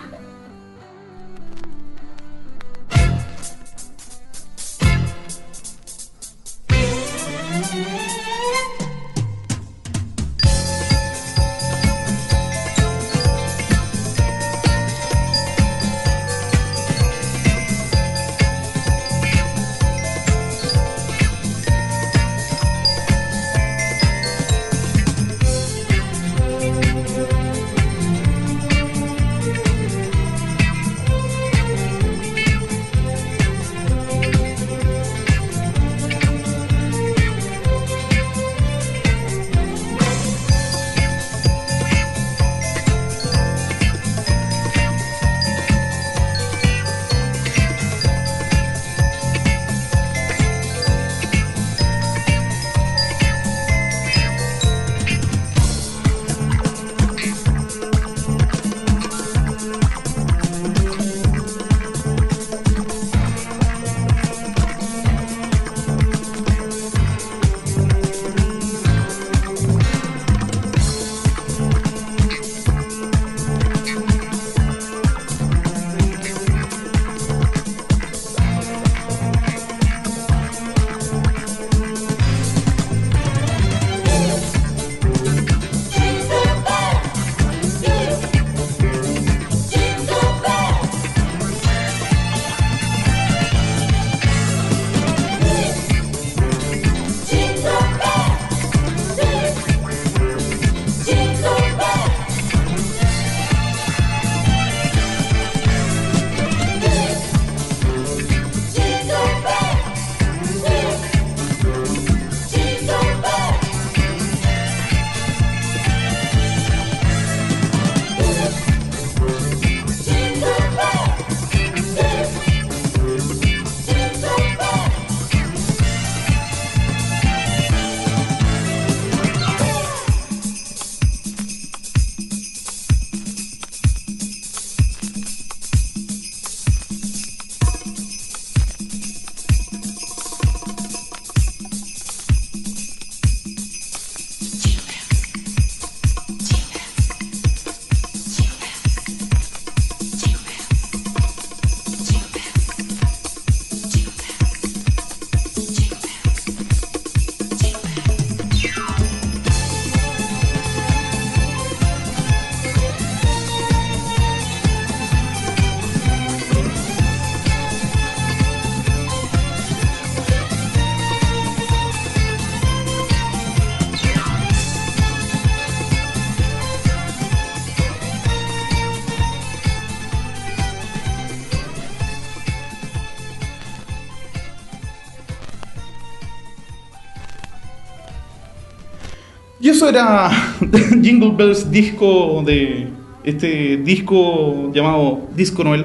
[189.76, 190.30] Eso era
[191.02, 192.88] Jingle Bells disco de
[193.24, 195.84] este disco llamado Disco Noel.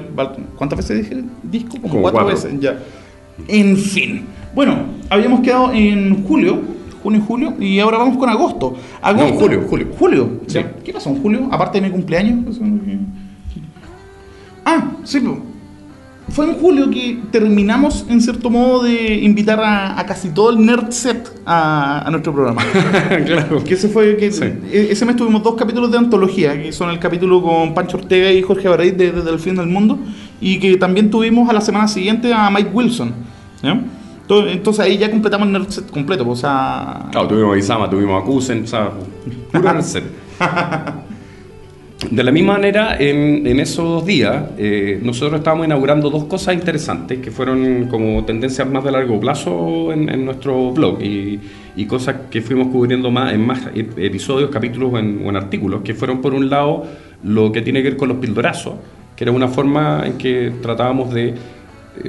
[0.56, 1.70] ¿Cuántas veces dije disco?
[1.72, 2.34] Como, Como cuatro, cuatro.
[2.48, 2.78] veces ya.
[3.48, 4.24] En fin.
[4.54, 4.76] Bueno,
[5.10, 6.60] habíamos quedado en julio,
[7.02, 8.76] junio y julio, y ahora vamos con agosto.
[9.00, 9.86] agosto No, julio, julio.
[9.98, 10.30] Julio.
[10.46, 10.60] Sí.
[10.84, 11.48] ¿Qué pasó en julio?
[11.50, 12.46] Aparte de mi cumpleaños.
[12.56, 12.62] Eso-
[14.64, 15.20] Ah, sí.
[16.30, 20.64] Fue en julio que terminamos, en cierto modo, de invitar a, a casi todo el
[20.64, 22.62] nerd set a, a nuestro programa.
[23.26, 23.62] claro.
[23.64, 24.44] Que ese fue que Sí.
[24.72, 28.30] e- ese mes tuvimos dos capítulos de antología, que son el capítulo con Pancho Ortega
[28.32, 29.98] y Jorge Barreit de Desde el fin del mundo,
[30.40, 33.12] y que también tuvimos a la semana siguiente a Mike Wilson.
[34.28, 37.90] Entonces ahí ya completamos el nerd set completo, pues, o sea, Claro, tuvimos a Isama,
[37.90, 38.90] tuvimos a Kusen, o sea,
[39.52, 40.04] puro el set.
[42.10, 47.20] De la misma manera, en, en esos días, eh, nosotros estábamos inaugurando dos cosas interesantes
[47.20, 51.40] que fueron como tendencias más de largo plazo en, nuestro blog y,
[51.86, 56.20] cosas que fuimos cubriendo más en más ep- episodios, capítulos o en, artículos, que fueron
[56.20, 56.84] por un lado
[57.22, 58.74] lo que tiene que ver con los pildorazos,
[59.16, 61.34] que era una forma en que tratábamos de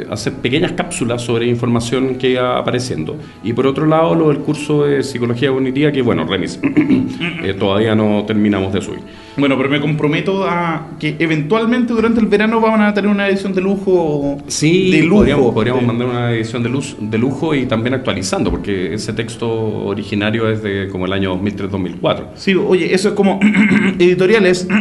[0.10, 3.18] hacer pequeñas cápsulas sobre información que iba apareciendo.
[3.44, 6.60] Y por otro lado, lo del curso de psicología cognitiva, que bueno, remis,
[7.44, 9.00] eh, todavía no terminamos de subir.
[9.38, 13.54] bueno, pero me comprometo a que eventualmente durante el verano van a tener una edición
[13.54, 14.38] de lujo.
[14.48, 15.18] Sí, de lujo.
[15.18, 19.12] podríamos, podríamos De- mandar una edición de, luz, de lujo y también actualizando, porque ese
[19.14, 19.50] texto
[19.86, 22.28] originario es de como el año 2003-2004.
[22.36, 23.40] Sí, oye, eso es como
[24.00, 24.68] editoriales.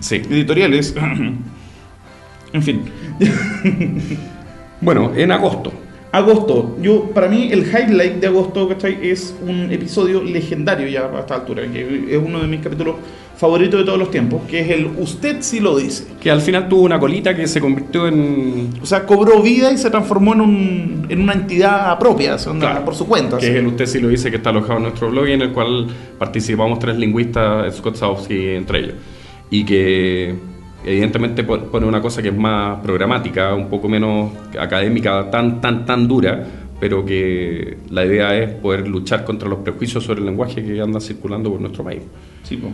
[0.00, 0.16] Sí.
[0.16, 0.94] editoriales.
[2.52, 2.82] en fin.
[4.80, 5.72] Bueno, en agosto.
[6.12, 8.98] Agosto, yo para mí el highlight de agosto ¿cachai?
[9.02, 12.96] es un episodio legendario ya a esta altura, que es uno de mis capítulos
[13.36, 16.06] favoritos de todos los tiempos, que es el Usted sí lo dice.
[16.20, 18.70] Que al final tuvo una colita que se convirtió en.
[18.82, 22.84] O sea, cobró vida y se transformó en, un, en una entidad propia, Claro.
[22.84, 23.36] por su cuenta.
[23.36, 23.54] Que así.
[23.54, 25.52] es el usted sí lo dice que está alojado en nuestro blog y en el
[25.52, 25.86] cual
[26.18, 28.94] participamos tres lingüistas, Scott Zowski entre ellos.
[29.50, 30.34] Y que
[30.86, 35.84] evidentemente po- pone una cosa que es más programática, un poco menos académica, tan, tan,
[35.84, 36.46] tan dura,
[36.80, 41.00] pero que la idea es poder luchar contra los prejuicios sobre el lenguaje que andan
[41.00, 42.02] circulando por nuestro país.
[42.42, 42.68] Sí, po.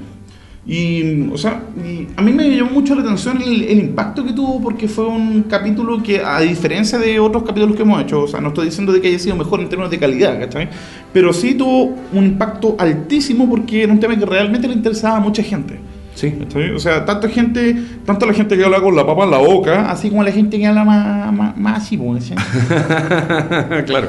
[0.65, 4.33] Y, o sea, y a mí me llamó mucho la atención el, el impacto que
[4.33, 8.29] tuvo porque fue un capítulo que, a diferencia de otros capítulos que hemos hecho, o
[8.29, 10.69] sea, no estoy diciendo de que haya sido mejor en términos de calidad, ¿cachai?
[11.13, 15.21] Pero sí tuvo un impacto altísimo porque era un tema que realmente le interesaba a
[15.21, 15.81] mucha gente.
[16.15, 16.35] Sí.
[16.75, 19.91] O sea, tanto gente, tanto la gente que habla con la papa en la boca,
[19.91, 22.37] así como la gente que habla más, más, más así, po, ¿cachai?
[23.87, 24.09] claro.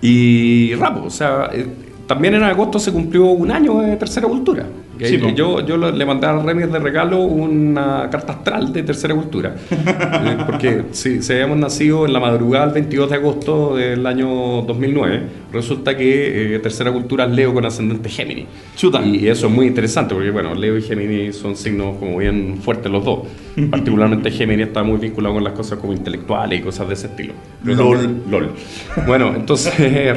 [0.00, 1.66] Y rapo, o sea, eh,
[2.06, 4.66] también en agosto se cumplió un año de tercera cultura.
[4.98, 5.30] Que Sí, po.
[5.30, 9.54] yo, yo le mandé a Remis de regalo una carta astral de tercera cultura.
[10.24, 14.62] Eh, porque si, si habíamos nacido en la madrugada del 22 de agosto del año
[14.62, 18.46] 2009, resulta que eh, tercera cultura es Leo con ascendente Géminis.
[18.76, 19.02] Chuta.
[19.02, 22.90] Y eso es muy interesante porque, bueno, Leo y Géminis son signos como bien fuertes
[22.92, 23.20] los dos.
[23.70, 27.32] Particularmente Géminis está muy vinculado con las cosas como intelectuales y cosas de ese estilo.
[27.64, 28.22] LOL.
[28.30, 28.50] LOL.
[29.06, 29.74] Bueno, entonces,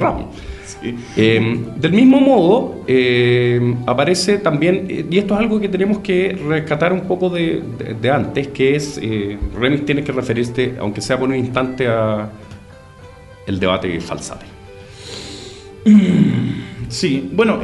[1.18, 6.38] Eh, del mismo modo, eh, aparece también, eh, y esto es algo que tenemos que
[6.48, 11.02] rescatar un poco de, de- de antes, que es, eh, Remis tiene que referirse, aunque
[11.02, 12.30] sea por un instante, a
[13.48, 14.46] el debate falsate.
[16.88, 17.60] Sí, bueno,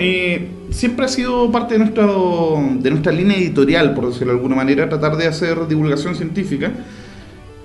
[0.71, 4.89] siempre ha sido parte de, nuestro, de nuestra línea editorial, por decirlo de alguna manera,
[4.89, 6.71] tratar de hacer divulgación científica,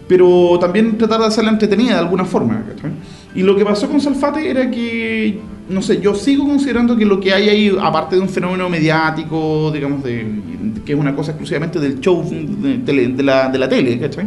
[0.09, 2.65] pero también tratar de hacerla entretenida de alguna forma.
[2.67, 2.93] ¿cachai?
[3.35, 5.39] Y lo que pasó con Salfate era que,
[5.69, 9.71] no sé, yo sigo considerando que lo que hay ahí, aparte de un fenómeno mediático,
[9.73, 10.27] digamos, de,
[10.85, 14.27] que es una cosa exclusivamente del show de, de la, de la tele, ¿cachai?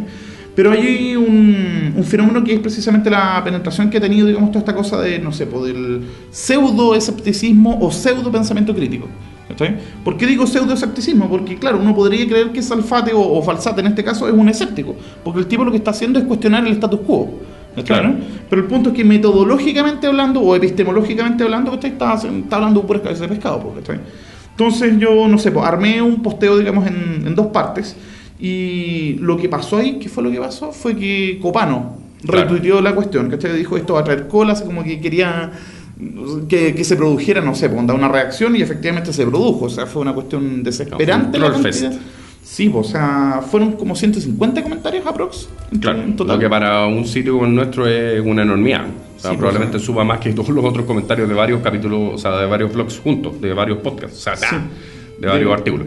[0.54, 4.60] Pero hay un, un fenómeno que es precisamente la penetración que ha tenido, digamos, toda
[4.60, 9.08] esta cosa de, no sé, pues, del pseudo-escepticismo o pseudo-pensamiento crítico.
[9.50, 9.76] ¿Cachai?
[10.04, 11.28] ¿Por qué digo pseudo-escepticismo?
[11.28, 14.48] Porque, claro, uno podría creer que Salfate o, o Falsate en este caso es un
[14.48, 17.30] escéptico, porque el tipo lo que está haciendo es cuestionar el status quo.
[17.74, 18.08] ¿cachai, Claro.
[18.08, 18.14] no?
[18.48, 21.90] Pero el punto es que metodológicamente hablando o epistemológicamente hablando, ¿cachai?
[21.92, 24.00] Está, está hablando de puras cabezas de pescado, ¿cachai?
[24.52, 27.96] Entonces yo, no sé, pues, armé un posteo, digamos, en, en dos partes.
[28.38, 30.72] Y lo que pasó ahí, ¿qué fue lo que pasó?
[30.72, 32.42] Fue que Copano Claro.
[32.42, 33.56] retuiteó la cuestión, ¿cachai?
[33.56, 35.52] Dijo esto va a traer colas, como que quería
[36.48, 39.66] que, que se produjera, no sé, pues, onda, una reacción y efectivamente se produjo.
[39.66, 41.38] O sea, fue una cuestión desesperante.
[41.38, 41.82] Un trollfest.
[41.82, 42.02] cantidad.
[42.42, 45.48] Sí, pues, o sea, fueron como 150 comentarios aprox.
[45.80, 46.36] Claro, en total.
[46.36, 48.86] lo que para un sitio como el nuestro es una enormidad.
[49.16, 52.14] O sea, Sí, probablemente pues, suba más que todos los otros comentarios de varios capítulos,
[52.14, 54.56] o sea, de varios blogs juntos, de varios podcasts, o sea, Sí.
[55.20, 55.86] de varios De- artículos.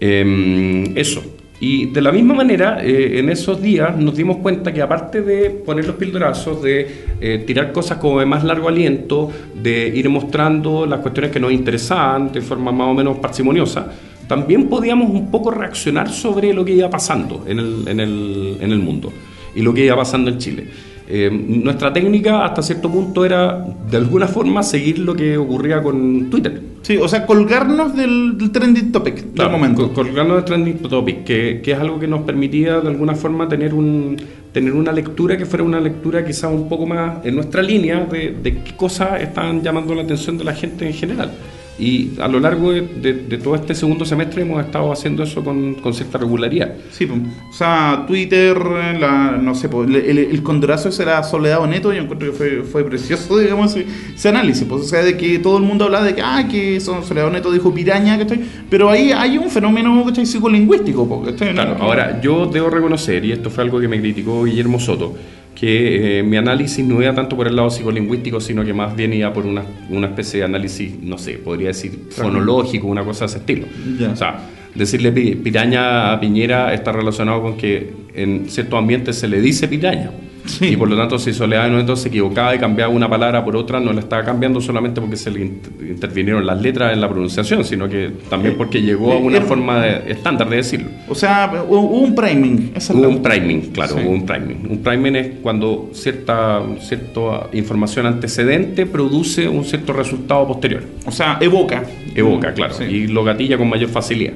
[0.00, 1.22] Eh, eso.
[1.58, 5.50] Y de la misma manera, eh, en esos días nos dimos cuenta que aparte de
[5.50, 10.84] poner los pildorazos, de eh, tirar cosas como de más largo aliento, de ir mostrando
[10.84, 13.90] las cuestiones que nos interesaban de forma más o menos parsimoniosa,
[14.28, 18.72] también podíamos un poco reaccionar sobre lo que iba pasando en el, en el, en
[18.72, 19.12] el mundo
[19.54, 20.66] y lo que iba pasando en Chile.
[21.08, 26.28] Eh, nuestra técnica hasta cierto punto era de alguna forma seguir lo que ocurría con
[26.30, 26.60] Twitter.
[26.82, 29.92] Sí, o sea, colgarnos del, del trending topic Claro, del momento.
[29.92, 33.48] col- colgarnos de Trending Topic, que, que es algo que nos permitía de alguna forma
[33.48, 34.16] tener un
[34.52, 38.34] tener una lectura que fuera una lectura quizá un poco más en nuestra línea de,
[38.42, 41.30] de qué cosas están llamando la atención de la gente en general.
[41.78, 45.44] Y a lo largo de, de- de todo este segundo semestre hemos estado haciendo eso
[45.44, 46.72] con, con cierta regularidad.
[46.90, 48.56] Sí, pues, o sea, Twitter,
[48.98, 52.36] la, no sé, pues, el, el, el condorazo ese era Soledad Neto, yo encuentro que
[52.36, 55.84] fue, fue precioso, digamos, ese, ese análisis, pues, o sea, de que todo el mundo
[55.84, 58.40] hablaba de que, ah, que son, Soledad Neto dijo piraña, ¿cachai?
[58.70, 60.24] Pero ahí hay un fenómeno, ¿cachai?
[60.24, 61.52] Psicolingüístico, ¿cachai?
[61.52, 65.14] Claro, No- ahora yo debo reconocer, y esto fue algo que me criticó Guillermo Soto,
[65.58, 69.12] que eh, mi análisis no iba tanto por el lado psicolingüístico, sino que más bien
[69.14, 73.30] iba por una, una especie de análisis, no sé, podría decir fonológico, una cosa de
[73.30, 73.66] ese estilo.
[73.98, 74.10] Ya.
[74.10, 74.38] O sea,
[74.74, 79.66] decirle pi- piraña a Piñera está relacionado con que en ciertos ambientes se le dice
[79.66, 80.10] piraña.
[80.46, 80.66] Sí.
[80.68, 83.80] Y por lo tanto, si Soledad Noeto se equivocaba y cambiaba una palabra por otra,
[83.80, 87.64] no la estaba cambiando solamente porque se le int- intervinieron las letras en la pronunciación,
[87.64, 90.88] sino que también porque llegó a una Eh, forma de- estándar de decirlo.
[91.08, 94.02] O sea, hubo un priming, esa Hubo un priming, claro, Sí.
[94.04, 94.66] hubo un priming.
[94.70, 100.82] Un priming es cuando cierta, cierta información antecedente produce un cierto resultado posterior.
[101.06, 101.82] O sea, evoca.
[102.14, 102.84] Evoca, claro, Sí.
[102.84, 104.34] y lo gatilla con mayor facilidad.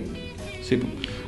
[0.62, 0.79] Sí.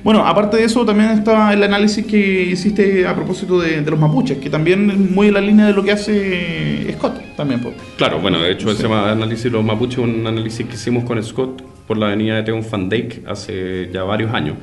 [0.05, 4.01] Bueno, aparte de eso, también está el análisis que hiciste a propósito de, de los
[4.01, 7.61] mapuches, que también es muy en la línea de lo que hace Scott, también.
[7.97, 11.05] Claro, bueno, de hecho, ese ma- análisis de los mapuches es un análisis que hicimos
[11.05, 14.57] con Scott por la avenida de Teon Van Dyke hace ya varios años.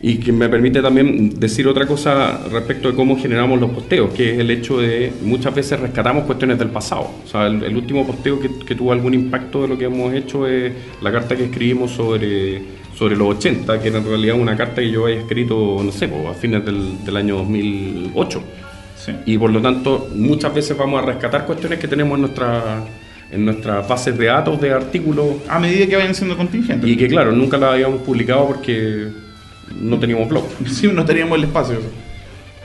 [0.00, 4.32] Y que me permite también decir otra cosa respecto de cómo generamos los posteos, que
[4.34, 7.10] es el hecho de muchas veces rescatamos cuestiones del pasado.
[7.24, 10.14] O sea, el, el último posteo que, que tuvo algún impacto de lo que hemos
[10.14, 12.62] hecho es la carta que escribimos sobre,
[12.96, 16.08] sobre los 80, que era en realidad una carta que yo había escrito, no sé,
[16.28, 18.42] a fines del, del año 2008.
[19.04, 19.12] Sí.
[19.26, 22.84] Y por lo tanto, muchas veces vamos a rescatar cuestiones que tenemos en nuestra
[23.30, 26.88] en nuestras bases de datos de artículos A medida que vayan siendo contingentes.
[26.88, 29.08] y que claro, nunca las habíamos publicado porque
[29.80, 30.44] no teníamos blog.
[30.66, 31.76] Sí, no teníamos el espacio.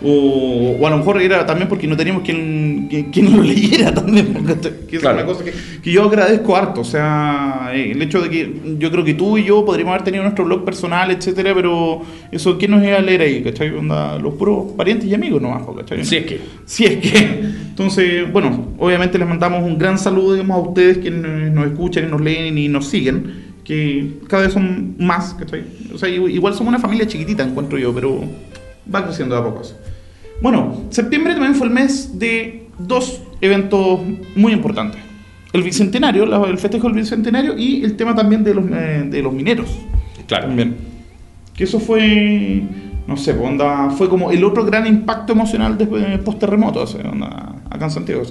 [0.05, 3.93] O, o a lo mejor era también porque no teníamos quien, quien, quien lo leyera
[3.93, 4.33] también.
[4.89, 5.17] Que es Claro.
[5.19, 6.81] una cosa que, que yo agradezco harto.
[6.81, 10.03] O sea, eh, el hecho de que yo creo que tú y yo podríamos haber
[10.03, 12.01] tenido nuestro blog personal, etcétera, pero
[12.33, 13.43] eso, ¿quién nos iba a leer ahí?
[13.43, 13.69] ¿Cachai?
[13.69, 16.03] Onda, los puros parientes y amigos nomás, ¿cachai?
[16.03, 16.41] Si es que.
[16.65, 17.39] Si es que.
[17.69, 22.11] Entonces, bueno, obviamente les mandamos un gran saludo digamos, a ustedes que nos escuchan y
[22.11, 25.63] nos leen y nos siguen, que cada vez son más, ¿cachai?
[25.93, 28.21] O sea, igual somos una familia chiquitita, encuentro yo, pero
[28.93, 29.75] va creciendo de a pocos.
[30.41, 34.01] Bueno, septiembre también fue el mes de dos eventos
[34.35, 34.99] muy importantes.
[35.53, 39.31] El bicentenario, el festejo del bicentenario y el tema también de los, eh, de los
[39.31, 39.69] mineros.
[40.27, 40.47] Claro.
[40.47, 40.75] También.
[41.55, 42.63] Que eso fue,
[43.07, 47.07] no sé, onda, fue como el otro gran impacto emocional después post terremoto, o sea,
[47.09, 48.23] onda, acá en Santiago.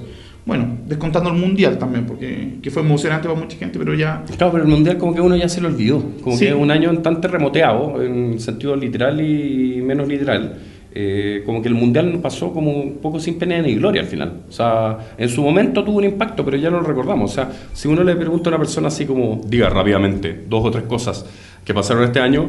[0.45, 4.25] Bueno, descontando el mundial también, porque que fue emocionante para mucha gente, pero ya.
[4.37, 6.03] Claro, pero el mundial como que uno ya se lo olvidó.
[6.21, 6.47] Como Sí.
[6.47, 10.59] que es un año tan terremoteado, en sentido literal y menos literal.
[10.95, 14.43] eh, como que el mundial pasó como un poco sin pena ni gloria al final.
[14.47, 17.31] O sea, en su momento tuvo un impacto, pero ya no lo recordamos.
[17.31, 20.71] O sea, si uno le pregunta a una persona así como, diga rápidamente dos o
[20.71, 21.25] tres cosas
[21.65, 22.47] que pasaron este año,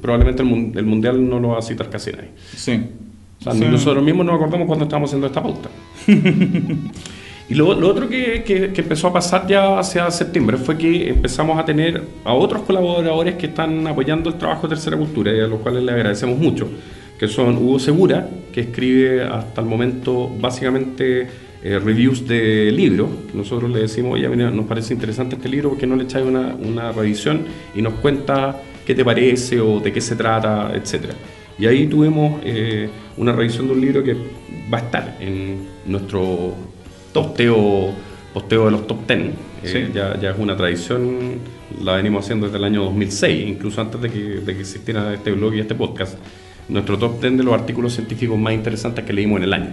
[0.00, 2.28] probablemente el, el mundial no lo va a citar casi nadie.
[2.54, 2.80] Sí.
[3.40, 3.64] O sea, Sí.
[3.68, 5.68] nosotros mismos nos acordamos cuando estábamos haciendo esta pauta.
[7.50, 11.08] y lo, lo otro que, que- que empezó a pasar ya hacia septiembre fue que
[11.10, 15.40] empezamos a tener a otros colaboradores que están apoyando el trabajo de Tercera Cultura y
[15.40, 16.68] a los cuales le agradecemos mucho,
[17.18, 21.26] que son Hugo Segura, que escribe hasta el momento básicamente
[21.62, 23.08] eh, reviews de libros.
[23.34, 26.54] Nosotros le decimos, oye, mira, nos parece interesante este libro, porque no le echáis una,
[26.54, 27.42] una revisión
[27.74, 31.14] y nos cuenta qué te parece o de qué se trata, etcétera.
[31.58, 34.14] Y ahí tuvimos eh, una revisión de un libro que
[34.72, 36.54] va a estar en nuestro
[37.12, 37.90] posteo,
[38.32, 39.20] posteo de los top 10.
[39.20, 39.32] Eh,
[39.64, 39.78] Sí.
[39.94, 41.18] ya, ya es una tradición,
[41.84, 45.32] la venimos haciendo desde el año 2006, incluso antes de que, de que existiera este
[45.32, 46.16] blog y este podcast.
[46.68, 49.68] Nuestro top 10 de los artículos científicos más interesantes que leímos en el año.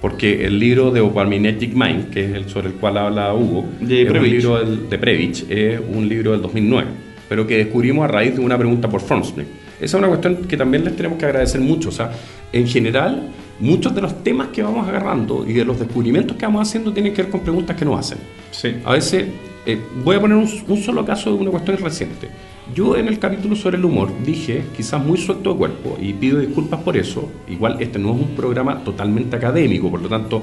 [0.00, 4.02] Porque el libro de Opaminetic Mind, que es el sobre el cual habla Hugo, De
[4.02, 6.86] es un libro del- de Previch, es un libro del 2009,
[7.28, 9.46] pero que descubrimos a raíz de una pregunta por Formsmith.
[9.80, 11.88] Esa es una cuestión que también les tenemos que agradecer mucho.
[11.88, 12.10] O sea,
[12.52, 13.28] en general,
[13.60, 17.12] muchos de los temas que vamos agarrando y de los descubrimientos que vamos haciendo tienen
[17.14, 18.18] que ver con preguntas que nos hacen.
[18.50, 18.76] Sí.
[18.84, 19.26] A veces,
[19.66, 22.28] eh, voy a poner un, un solo caso de una cuestión reciente.
[22.74, 26.40] Yo en el capítulo sobre el humor dije, quizás muy suelto de cuerpo, y pido
[26.40, 27.28] disculpas por eso.
[27.48, 30.42] Igual este no es un programa totalmente académico, por lo tanto,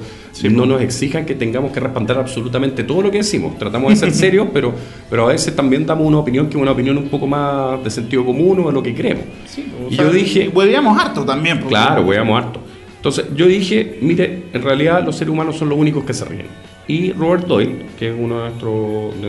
[0.50, 3.58] no nos exijan que tengamos que respaldar absolutamente todo lo que decimos.
[3.58, 4.72] Tratamos de ser serios, pero,
[5.10, 7.90] pero a veces también damos una opinión que es una opinión un poco más de
[7.90, 9.24] sentido común o de lo que creemos.
[9.46, 11.58] Sí, o y sea, yo dije, Hueveamos harto también.
[11.58, 12.60] porque- Claro, weamos harto.
[13.04, 16.46] Entonces yo dije, mire, en realidad los seres humanos son los únicos que se ríen.
[16.88, 18.50] Y Robert Doyle, que es uno de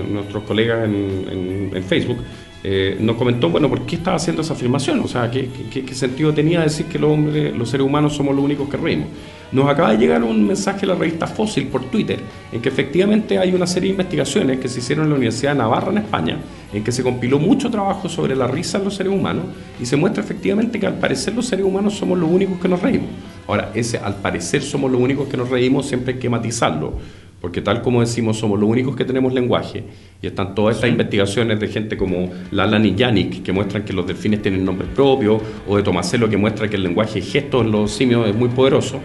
[0.09, 2.19] nuestros, colegas en Facebook,
[2.63, 5.01] eh, nos comentó, bueno, ¿por qué estaba haciendo esa afirmación?
[5.01, 8.33] O sea, ¿qué, qué- qué sentido tenía decir que los, hombres, los seres humanos somos
[8.33, 9.07] los únicos que reímos?
[9.51, 12.19] Nos acaba de llegar un mensaje de la revista Fósil por Twitter,
[12.51, 15.59] en que efectivamente hay una serie de investigaciones que se hicieron en la Universidad de
[15.59, 16.37] Navarra, en España,
[16.73, 19.45] en que se compiló mucho trabajo sobre la risa en los seres humanos
[19.79, 22.81] y se muestra efectivamente que al parecer los seres humanos somos los únicos que nos
[22.81, 23.09] reímos.
[23.47, 26.93] Ahora, ese al parecer somos los únicos que nos reímos siempre hay que matizarlo,
[27.39, 29.83] porque tal como decimos somos los únicos que tenemos lenguaje
[30.21, 34.07] y están todas estas investigaciones de gente como Lalan y Yannick que muestran que los
[34.07, 37.71] delfines tienen nombres propios o de Tomasello que muestra que el lenguaje de gestos en
[37.71, 38.99] los simios es muy poderoso.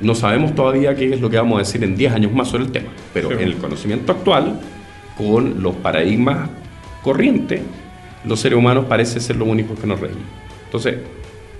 [0.00, 2.64] No sabemos todavía qué es lo que vamos a decir en 10 años más sobre
[2.64, 3.34] el tema, pero Sí.
[3.34, 4.60] en el conocimiento actual,
[5.16, 6.48] con los paradigmas
[7.02, 7.60] corrientes,
[8.24, 10.22] los seres humanos parece ser los únicos que nos reímos.
[10.66, 10.96] Entonces,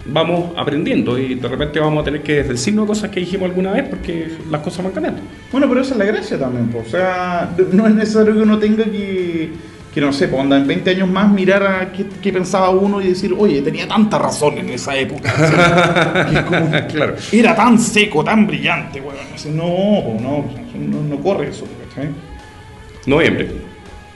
[0.07, 3.89] vamos aprendiendo y de repente vamos a tener que decirnos cosas que dijimos alguna vez
[3.89, 5.21] porque las cosas van cambiando.
[5.51, 6.79] Bueno, pero esa es la gracia también, po.
[6.79, 9.51] o sea, no es necesario que uno tenga que,
[9.99, 13.09] que no sé, onda, en 20 años más mirar a qué, qué pensaba uno y
[13.09, 15.29] decir, oye, tenía tanta razón en esa época.
[16.33, 17.17] Es como, Claro.
[17.33, 19.03] Era tan seco, tan brillante.
[19.35, 19.65] Así, no,
[20.21, 20.45] no,
[20.79, 22.11] no, no corre eso, ¿cachai?
[23.07, 23.51] Noviembre.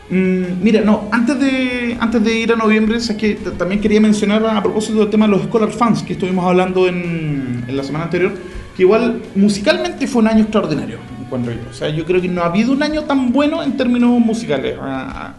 [0.09, 4.45] Mm, mira, no, antes de, antes de ir a noviembre, es que también quería mencionar
[4.47, 8.05] a propósito del tema de los Scholar Fans que estuvimos hablando en, en la semana
[8.05, 8.33] anterior,
[8.77, 11.37] que igual musicalmente fue un año extraordinario, yo.
[11.71, 14.77] O sea, yo creo que no ha habido un año tan bueno en términos musicales,
[14.81, 15.35] a-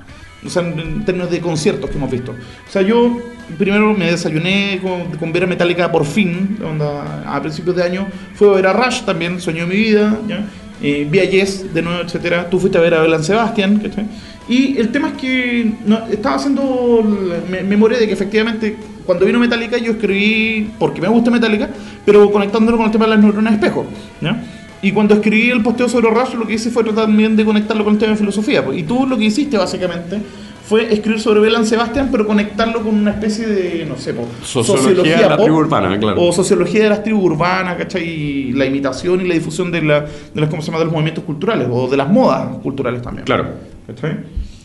[0.45, 2.31] o sea, en, términos de conciertos que hemos visto.
[2.31, 3.19] O sea, yo
[3.57, 8.07] primero me desayuné con, con ver a Metallica por fin, onda, a principios de año,
[8.35, 10.45] fue a ver a Rush también, Sueño de mi vida, ¿ya?
[10.81, 12.49] Eh, vi a Yes de nuevo, etcétera.
[12.49, 14.05] Tú fuiste a ver a Belan Sebastián, ¿cachai?
[14.49, 18.75] Y el tema es que no, estaba haciendo l- me- memoria de que efectivamente
[19.05, 21.69] cuando vino Metallica yo escribí, porque me gusta Metallica,
[22.05, 23.85] pero conectándolo con el tema de las neuronas espejo.
[24.19, 24.41] ¿ya?
[24.83, 27.85] Y cuando escribí el posteo sobre Rush lo que hice fue tratar también de conectarlo
[27.85, 28.65] con el tema de filosofía.
[28.65, 28.77] pues.
[28.77, 30.19] Y tú lo que hiciste básicamente
[30.67, 35.17] fue escribir sobre Belan Sebastián, pero conectarlo con una especie de, no sé, po, Sociología
[35.17, 36.21] de la tribu urbana, claro.
[36.21, 38.03] O sociología de las tribus urbanas, ¿cachai?
[38.03, 40.79] Y la imitación y la difusión de, la, de, las, ¿cómo se llama?
[40.79, 43.23] de los movimientos culturales, o de las modas culturales también.
[43.23, 43.45] Claro.
[43.87, 44.17] ¿Cachai?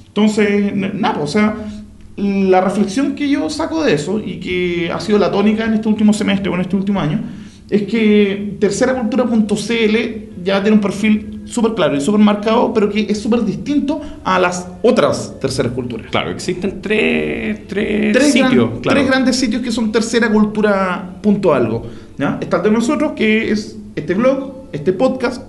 [0.09, 1.55] Entonces, nada, o sea,
[2.17, 5.89] la reflexión que yo saco de eso y que ha sido la tónica en este
[5.89, 7.21] último semestre o en este último año
[7.71, 9.97] es que terceracultura.cl
[10.45, 14.39] ya tiene un perfil súper claro y súper marcado, pero que es súper distinto a
[14.39, 16.07] las otras terceras culturas.
[16.11, 18.51] Claro, existen tres, tres, Tres, sitios.
[18.53, 18.99] gran- claro.
[19.01, 21.87] tres grandes sitios que son tercera cultura punto algo.
[22.19, 22.39] ¿ya?
[22.41, 25.43] Está el de nosotros, que es este blog, este podcast,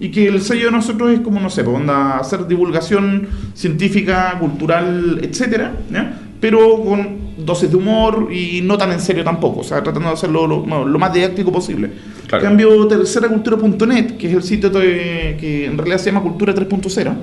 [0.00, 4.36] y que el sello de nosotros es como, no sé, pues, onda, hacer divulgación científica,
[4.40, 6.18] cultural, etcétera, ¿ya?
[6.42, 10.14] Pero con dosis de humor y no tan en serio tampoco, o sea, tratando de
[10.14, 11.88] hacerlo lo, lo más didáctico posible.
[12.26, 12.42] Claro.
[12.44, 17.14] En cambio, terceracultura.net, que es el sitio de- que en realidad se llama Cultura 3.0,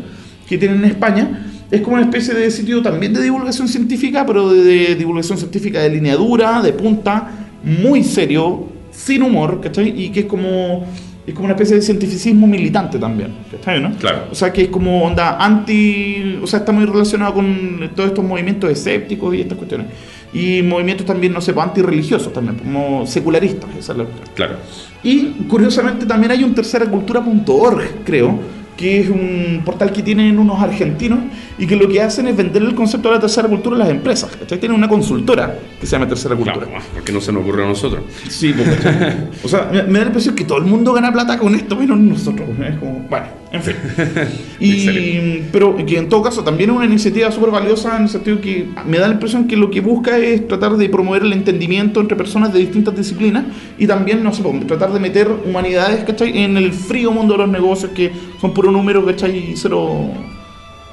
[0.47, 4.49] que tienen en España, es como una especie de sitio también de divulgación científica, pero
[4.51, 7.29] de, de divulgación científica de línea dura, de punta,
[7.63, 10.01] muy serio, sin humor, ¿cachai?
[10.01, 10.85] Y que es como,
[11.29, 13.81] es como una especie de cientificismo militante también, ¿cachai?
[13.81, 13.91] ¿no?
[13.93, 14.25] Claro.
[14.31, 18.25] O sea, que es como onda anti, o sea, está muy relacionado con todos estos
[18.25, 19.87] movimientos escépticos y estas cuestiones.
[20.33, 24.29] Y movimientos también, no sé, pues, antirreligiosos también, como secularistas, esa es la cuestión.
[24.35, 24.55] Claro.
[25.03, 28.39] Y curiosamente también hay un terceracultura.org, creo,
[28.75, 31.19] que es un portal que tienen unos argentinos
[31.59, 33.89] y que lo que hacen es vender el concepto de la tercera cultura a las
[33.89, 34.33] empresas.
[34.35, 34.59] ¿cachai?
[34.59, 36.65] Tienen una consultora que se llama Tercera Cultura.
[36.65, 38.03] Claro, porque no se nos ocurrió a nosotros.
[38.29, 39.29] Sí, ¿cachai?
[39.43, 41.75] O sea, me, me da la impresión que todo el mundo gana plata con esto,
[41.75, 42.47] menos nosotros.
[42.65, 43.75] Es como, bueno, en fin.
[44.61, 48.41] Y, pero que en todo caso también es una iniciativa súper valiosa en el sentido
[48.41, 52.01] que me da la impresión que lo que busca es tratar de promover el entendimiento
[52.01, 53.45] entre personas de distintas disciplinas
[53.77, 56.43] y también, no sé, pues, tratar de meter humanidades, ¿cachai?
[56.43, 59.51] En el frío mundo de los negocios que son puro número, ¿cachai?
[59.51, 60.11] Y cero...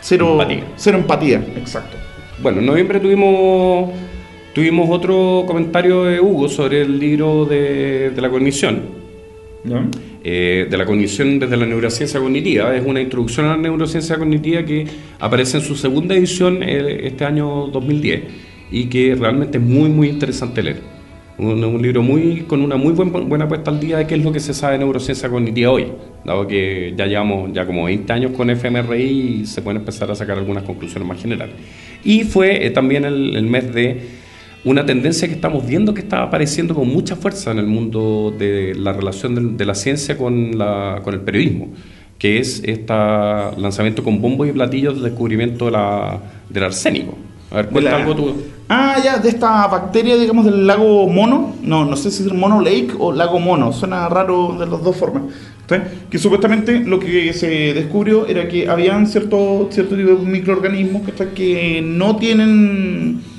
[0.09, 0.65] Cero Empatía.
[0.77, 1.97] Cero empatía, exacto.
[2.41, 3.91] Bueno, en noviembre tuvimos,
[4.55, 8.83] tuvimos otro comentario de Hugo sobre el libro de, de la cognición.
[9.65, 9.85] ¿Ya?
[10.23, 12.75] eh, de la cognición desde la neurociencia cognitiva.
[12.77, 14.87] Es una introducción a la neurociencia cognitiva que
[15.19, 18.23] aparece en su segunda edición eh, este año 2010
[18.71, 20.96] y que realmente es muy, muy interesante leer.
[21.39, 24.25] Un, un libro muy con una muy buen- buena puesta al día de qué es
[24.25, 25.87] lo que se sabe de neurociencia cognitiva hoy,
[26.25, 29.03] dado que ya llevamos ya como 20 años con fMRI
[29.43, 31.55] y se pueden empezar a sacar algunas conclusiones más generales.
[32.05, 34.01] Y fue eh, también el, el mes de
[34.65, 38.75] una tendencia que estamos viendo que está apareciendo con mucha fuerza en el mundo de
[38.75, 41.69] la relación del- de, la ciencia con, la- con el periodismo,
[42.19, 42.95] que es este
[43.59, 46.19] lanzamiento con bombos y platillos del descubrimiento de la-
[46.49, 47.15] del arsénico.
[47.51, 48.35] A ver, De cuenta la- algo tú.
[48.69, 51.55] Ah, ya, de esta bacteria, digamos, del lago Mono.
[51.63, 53.73] No, no sé si es el Mono Lake o lago Mono.
[53.73, 55.23] Suena raro de las dos formas.
[56.11, 61.03] Que supuestamente lo que se descubrió era que habían cierto, cierto tipo de microorganismos
[61.35, 63.36] que no tienen...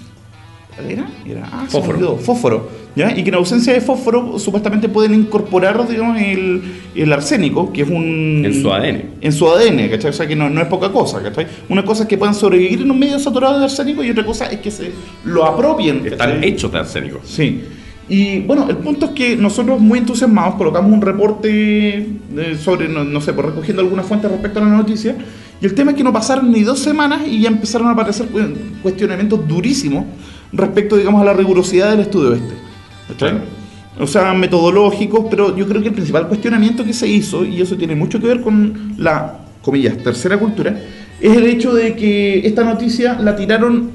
[0.77, 1.07] ¿cuál ¿Era?
[1.27, 2.17] Era ah, Fósforo.
[2.17, 2.69] fósforo.
[2.95, 3.15] ¿ya?
[3.17, 6.61] Y que en ausencia de fósforo supuestamente pueden incorporar, digamos, el,
[6.95, 8.41] el arsénico, que es un...
[8.45, 9.01] En su ADN.
[9.21, 10.09] En su ADN, ¿cachai?
[10.11, 11.45] O sea que no, no es poca cosa, ¿cachai?
[11.69, 14.45] Una cosa es que puedan sobrevivir en un medio saturado de arsénico y otra cosa
[14.47, 14.91] es que se
[15.25, 16.01] lo apropien.
[16.07, 16.49] Están ¿cachai?
[16.49, 17.19] hechos de arsénico.
[17.23, 17.61] Sí.
[18.09, 23.03] Y bueno, el punto es que nosotros muy entusiasmados colocamos un reporte eh, sobre, no,
[23.03, 25.13] no sé, por recogiendo algunas fuentes respecto a la noticia.
[25.61, 28.27] Y el tema es que no pasaron ni dos semanas y ya empezaron a aparecer
[28.27, 28.39] cu-
[28.81, 30.05] cuestionamientos durísimos
[30.51, 32.53] respecto, digamos, a la rigurosidad del estudio este.
[33.07, 33.39] ¿Cachai?
[33.99, 37.75] O sea, metodológicos, pero yo creo que el principal cuestionamiento que se hizo, y eso
[37.75, 40.79] tiene mucho que ver con la, comillas, tercera cultura,
[41.19, 43.89] es el hecho de que esta noticia la tiraron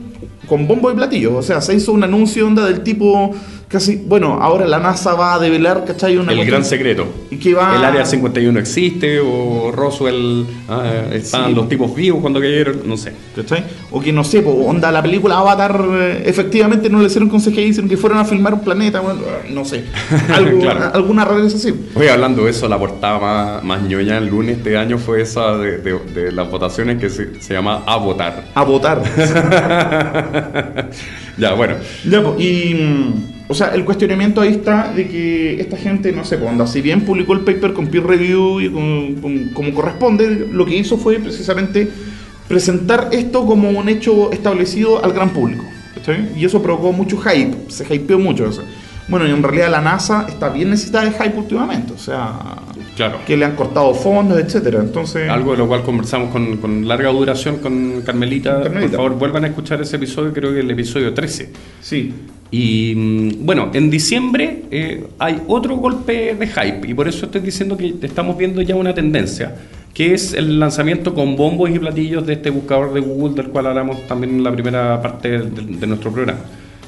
[0.47, 1.37] con bombo y platillo.
[1.37, 3.35] O sea, se hizo un anuncio onda del tipo
[3.73, 6.17] casi, bueno, ahora la NASA va a develar, ¿cachai?
[6.17, 7.07] Una El cuestión- gran secreto.
[7.31, 7.75] Y que va...
[7.77, 10.85] El área 51 existe o Roswell, ah,
[11.21, 11.37] Sí.
[11.55, 13.13] los tipos vivos cuando cayeron, no sé.
[13.35, 13.65] ¿Cachai?
[13.91, 17.41] O que no sé, po, onda, la película Avatar, eh, efectivamente no le hicieron con
[17.41, 19.21] CGI, hicieron que fueron a filmar un planeta, bueno,
[19.51, 19.85] no sé.
[20.33, 20.91] Algo, Claro.
[20.93, 21.75] Alguna rareza así.
[21.95, 25.57] Oye, hablando de eso, la portada más, más ñoña el lunes este año fue esa
[25.57, 28.45] de, de- de las votaciones que se, se llama A votar.
[28.55, 29.03] A votar.
[31.39, 31.77] Ya, bueno.
[32.05, 33.32] Ya, po, y.
[33.53, 36.81] O sea, el cuestionamiento ahí está de que esta gente, no sé, po, onda, si
[36.81, 40.97] bien publicó el paper con peer review y con- con- como corresponde, lo que hizo
[40.97, 41.87] fue precisamente
[42.49, 45.65] presentar esto como un hecho establecido al gran público.
[45.95, 46.31] ¿cachai?
[46.35, 48.63] Y eso provocó mucho hype, se hypeó mucho eso.
[49.09, 52.57] Bueno, y en realidad la NASA está bien necesitada de hype últimamente, o sea,
[52.97, 53.19] Claro.
[53.27, 54.81] que le han cortado fondos, etcétera.
[54.81, 58.63] Entonces, Algo de lo cual conversamos con, con larga duración con Carmelita.
[58.63, 58.97] Carmelita.
[58.97, 61.51] Por favor, vuelvan a escuchar ese episodio, creo que el episodio 13.
[61.83, 62.15] sí,
[62.53, 67.41] Y mm, bueno, en diciembre eh, hay otro golpe de hype y por eso estoy
[67.41, 69.57] diciendo que estamos viendo ya una tendencia,
[69.95, 73.67] que es el lanzamiento con bombos y platillos de este buscador de Google del cual
[73.69, 76.41] hablamos también en la primera parte de, de nuestro programa.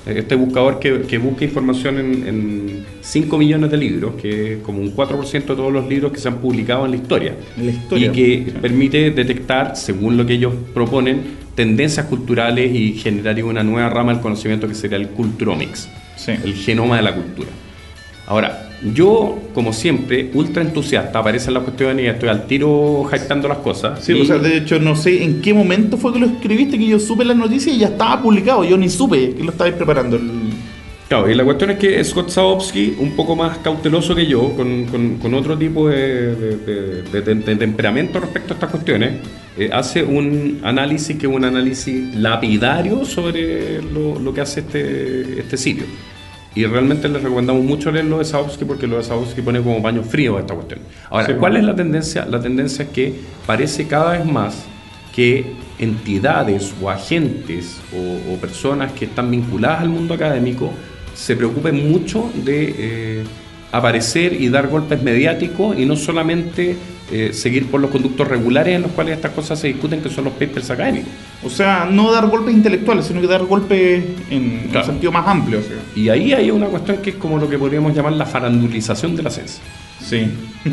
[0.07, 4.63] Eh, Este buscador que, que busca información en, en 5 millones de libros, que es
[4.63, 7.35] como un 4% de todos los libros que se han publicado en la historia.
[7.57, 8.09] En la historia.
[8.09, 13.89] Y que permite detectar, según lo que ellos proponen, tendencias culturales y generar una nueva
[13.89, 16.33] rama del conocimiento que sería el culturomics, Sí.
[16.43, 17.49] el genoma de la cultura.
[18.27, 23.59] Ahora, yo, como siempre, ultra entusiasta, aparecen las cuestiones y estoy al tiro hypeando las
[23.59, 24.03] cosas.
[24.05, 26.79] Sí, Y- o sea, de hecho, no sé en qué momento fue que lo escribiste,
[26.79, 28.65] que yo supe las noticias y ya estaba publicado.
[28.65, 30.17] Yo ni supe que lo estabais preparando.
[30.17, 30.44] el-
[31.15, 34.87] Claro, y la cuestión es que Scott Saovsky, un poco más cauteloso que yo, con,
[34.87, 39.13] con- con otro tipo de, de- de- de- de- de temperamento respecto a estas cuestiones,
[39.57, 45.39] eh, hace un análisis que es un análisis lapidario sobre lo, lo que hace este,
[45.39, 45.85] este sitio.
[46.57, 49.81] Y realmente les recomendamos mucho leer lo de Saovsky porque lo de Saovsky pone como
[49.81, 50.81] paño frío a esta cuestión.
[51.11, 51.33] Ahora, Sí.
[51.39, 52.27] ¿cuál es la tendencia?
[52.27, 53.15] La tendencia es que
[53.47, 54.65] parece cada vez más
[55.15, 55.45] que
[55.79, 60.73] entidades o agentes o, o personas que están vinculadas al mundo académico
[61.15, 63.25] se preocupen mucho de eh,
[63.73, 66.77] aparecer y dar golpes mediáticos y no solamente
[67.13, 70.25] eh, seguir por los conductos regulares en los cuales estas cosas se discuten, que son
[70.25, 71.09] los papers académicos.
[71.45, 74.87] O sea, no dar golpes intelectuales, sino que dar golpes en Claro.
[74.87, 75.59] un sentido más amplio.
[75.59, 75.77] o sea.
[75.95, 79.23] Y ahí hay una cuestión que es como lo que podríamos llamar la farandulización de
[79.23, 79.63] la ciencia.
[80.01, 80.27] Sí.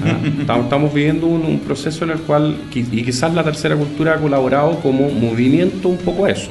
[0.06, 4.14] Ah, Estamos, estamos viviendo un, un proceso en el cual, y quizás la tercera cultura
[4.14, 6.50] ha colaborado como movimiento un poco a eso.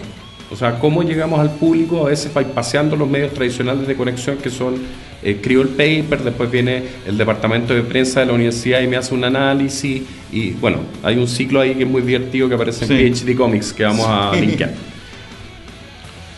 [0.53, 4.37] O sea, cómo llegamos al público, a veces va paseando los medios tradicionales de conexión
[4.39, 4.75] que son
[5.23, 9.15] eh, el paper, después viene el departamento de prensa de la universidad y me hace
[9.15, 10.03] un análisis.
[10.33, 13.25] Y bueno, hay un ciclo ahí que es muy divertido que aparece en Sí.
[13.25, 14.73] PhD Comics que vamos a linkear.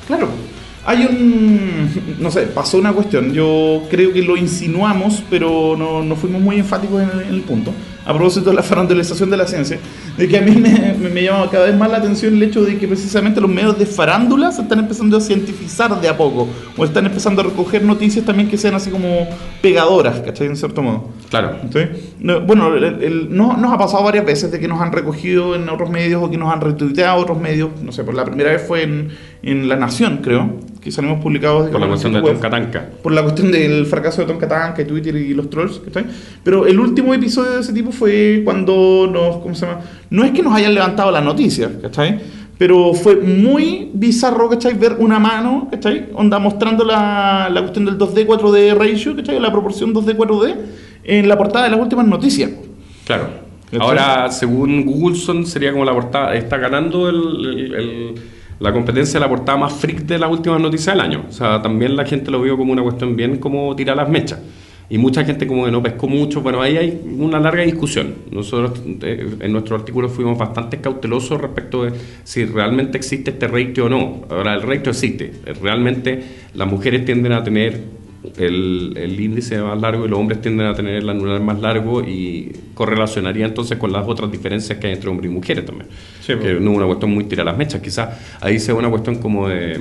[0.07, 0.29] Claro.
[0.85, 2.17] Hay un.
[2.19, 3.33] No sé, pasó una cuestión.
[3.33, 7.41] Yo creo que lo insinuamos, pero no, no fuimos muy enfáticos en el, en el
[7.43, 7.73] punto.
[8.05, 9.79] A propósito de la farandulización de la ciencia,
[10.19, 12.63] de que a mí me, me, me llama cada vez más la atención el hecho
[12.65, 16.49] de que precisamente los medios de farándula se están empezando a cientificar de a poco,
[16.77, 19.29] o están empezando a recoger noticias también que sean así como
[19.61, 20.49] pegadoras, ¿cachai?
[20.49, 21.11] En cierto modo.
[21.31, 21.57] Claro.
[21.73, 21.81] ¿Sí?
[22.19, 25.55] No, bueno, el- el- no- nos ha pasado varias veces de que nos han recogido
[25.55, 27.71] en otros medios o que nos han retuiteado otros medios.
[27.83, 29.11] No sé, por la primera vez fue en,
[29.43, 30.51] en La Nación, creo,
[30.83, 32.51] que salimos publicados Por la cuestión de el sitio Tom web.
[32.71, 32.89] Katanka.
[33.03, 36.05] Por la cuestión del fracaso de Tom Katanka y Twitter y los trolls, ¿cachai?
[36.43, 39.81] Pero el último episodio de ese tipo fue cuando nos, ¿cómo se llama?
[40.11, 42.19] No es que nos hayan levantado la noticia, ¿cachai?
[42.59, 44.75] Pero fue muy bizarro, ¿cachai?
[44.75, 46.07] Ver una mano, ¿cachai?
[46.15, 49.39] Onda mostrando la, la cuestión del 2D, 4D ratio, ¿cachai?
[49.41, 50.55] La proporción 2D, 4D
[51.05, 52.51] en la portada de las últimas noticias.
[53.07, 53.29] Claro.
[53.71, 53.81] ¿Cachai?
[53.87, 56.35] Ahora, según Googleson, sería como la portada.
[56.35, 58.15] Está ganando el- el- el-
[58.63, 61.25] la competencia la portada más freak de las últimas noticias del año.
[61.29, 64.39] O sea, también la gente lo vio como una cuestión bien como tirar las mechas.
[64.89, 66.43] Y mucha gente como que no pescó mucho.
[66.43, 68.15] Bueno, ahí hay una larga discusión.
[68.31, 71.93] Nosotros eh, en nuestro artículo fuimos bastante cautelosos respecto de
[72.23, 74.23] si realmente existe este ratio o no.
[74.31, 75.33] Ahora, el ratio existe.
[75.61, 76.23] Realmente
[76.55, 77.81] las mujeres tienden a tener
[78.37, 82.03] el, el índice más largo y los hombres tienden a tener el anular más largo
[82.03, 85.89] y correlacionaría entonces con las otras diferencias que hay entre hombres y mujeres también.
[86.21, 86.61] Sí, que pues.
[86.61, 87.81] no es una cuestión muy tirar las mechas.
[87.81, 88.11] Quizás
[88.41, 89.81] ahí sea una cuestión como de,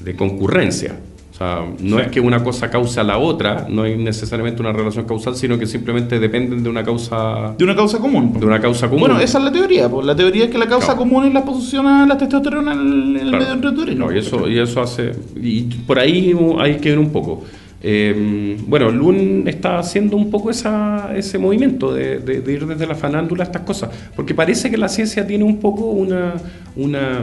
[0.00, 0.98] de concurrencia.
[1.32, 2.02] O sea, no Sí.
[2.06, 5.58] es que una cosa cause a la otra, no hay necesariamente una relación causal, sino
[5.58, 8.32] que simplemente dependen de una causa De una causa común.
[8.40, 9.00] de una causa común.
[9.00, 9.86] Bueno, esa es la teoría.
[9.90, 10.06] Pues.
[10.06, 11.00] La teoría es que la causa Claro.
[11.00, 13.56] común es la exposición a la testosterona en el, en el Claro.
[13.74, 13.94] medio.
[13.96, 15.12] No, y eso, y eso hace.
[15.40, 17.44] Y por ahí hay que ver un poco.
[17.88, 23.46] Eh, bueno, Lun está haciendo un poco ese movimiento de, ir desde la fanándula a
[23.46, 26.34] estas cosas, porque parece que la ciencia tiene un poco una,
[26.74, 27.22] una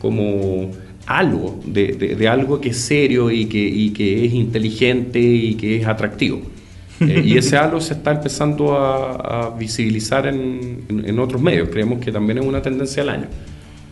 [0.00, 0.68] como
[1.06, 6.42] algo de, algo que es serio y que, es inteligente y que es atractivo.
[6.98, 11.68] Eh, y ese halo se está empezando a, visibilizar en, otros medios.
[11.68, 13.26] Creemos que también es una tendencia al año.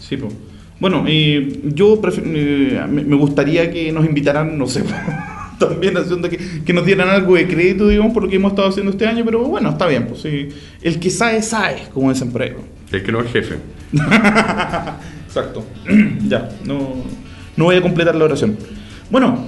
[0.00, 0.34] Sí, pues.
[0.80, 4.82] Bueno, eh, yo eh, me gustaría que nos invitaran, no sé,
[5.68, 8.68] también haciendo que, que nos dieran algo de crédito, digamos, por lo que hemos estado
[8.68, 10.48] haciendo este año, pero bueno, está bien, pues sí.
[10.82, 12.50] El que sabe, sabe, como dicen por ahí.
[12.52, 12.66] pues.
[12.92, 13.56] El que no es jefe.
[15.26, 15.64] Exacto.
[16.28, 16.94] ya, no,
[17.56, 18.56] no voy a completar la oración.
[19.10, 19.44] Bueno,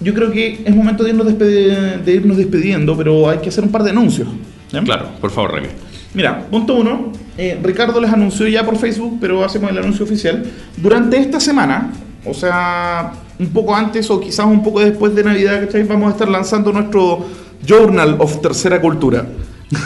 [0.00, 3.70] yo creo que es momento de irnos, de irnos despidiendo, pero hay que hacer un
[3.70, 4.28] par de anuncios.
[4.70, 4.82] ¿ya?
[4.82, 5.68] Claro, por favor, Remy.
[6.14, 7.12] Mira, punto uno.
[7.38, 10.44] eh, Ricardo les anunció ya por Facebook, pero hacemos el anuncio oficial.
[10.76, 11.90] Durante esta semana,
[12.24, 13.12] o sea,
[13.42, 15.82] un poco antes o quizás un poco después de Navidad, ¿cachai?
[15.82, 17.26] Vamos a estar lanzando nuestro
[17.66, 19.26] Journal of Tercera Cultura.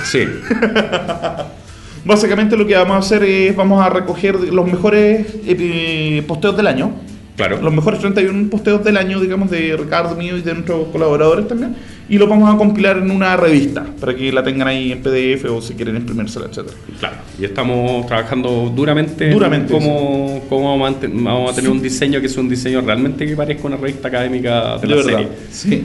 [0.05, 0.25] Sí,
[2.05, 6.69] Básicamente lo que vamos a hacer es, vamos a recoger los mejores eh, posteos del
[6.69, 6.93] año.
[7.35, 7.61] claro.
[7.61, 11.75] Los mejores 31 posteos del año, digamos, de Ricardo mío y de nuestros colaboradores también.
[12.09, 15.45] Y los vamos a compilar en una revista, para que la tengan ahí en PDF
[15.51, 16.77] o si quieren imprimírsela, etcétera.
[17.01, 21.83] Claro, y estamos trabajando duramente, Duramente, cómo, cómo vamos, a mante- vamos a tener un
[21.83, 25.11] diseño que sea un diseño realmente que parezca una revista académica de, De la verdad.
[25.13, 25.29] serie.
[25.51, 25.85] Sí.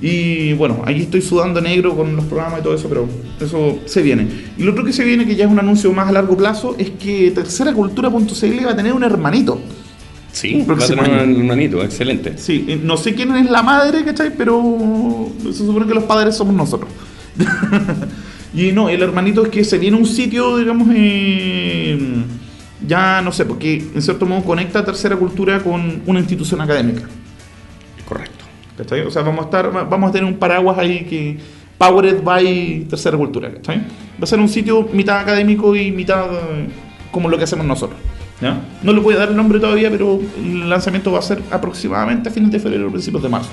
[0.00, 3.08] Y bueno, ahí estoy sudando negro con los programas y todo eso, pero
[3.40, 4.28] eso se viene.
[4.56, 6.76] Y lo otro que se viene, que ya es un anuncio más a largo plazo,
[6.78, 9.60] es que terceracultura.cl va a tener un hermanito.
[10.38, 12.38] Sí, va a tener un hermanito, excelente.
[12.38, 14.32] Sí, eh, no sé quién es la madre, ¿cachai?
[14.36, 16.88] Pero se supone que los padres somos nosotros.
[18.54, 21.98] y no, el hermanito es que se viene un sitio, digamos, eh,
[22.86, 27.02] ya no sé, porque en cierto modo conecta Tercera Cultura con una institución académica.
[28.08, 28.44] Correcto.
[28.76, 29.00] ¿Cachai?
[29.00, 31.36] O sea, vamos a estar, vamos a tener un paraguas ahí que
[31.78, 33.78] Powered by Tercera Cultura, ¿cachai?
[33.78, 36.68] Va a ser un sitio mitad académico y mitad eh,
[37.10, 37.98] como lo que hacemos nosotros.
[38.40, 38.60] ¿Ya?
[38.82, 42.28] No le voy a dar el nombre todavía, pero el lanzamiento va a ser aproximadamente
[42.28, 43.50] a fines de febrero o principios de marzo.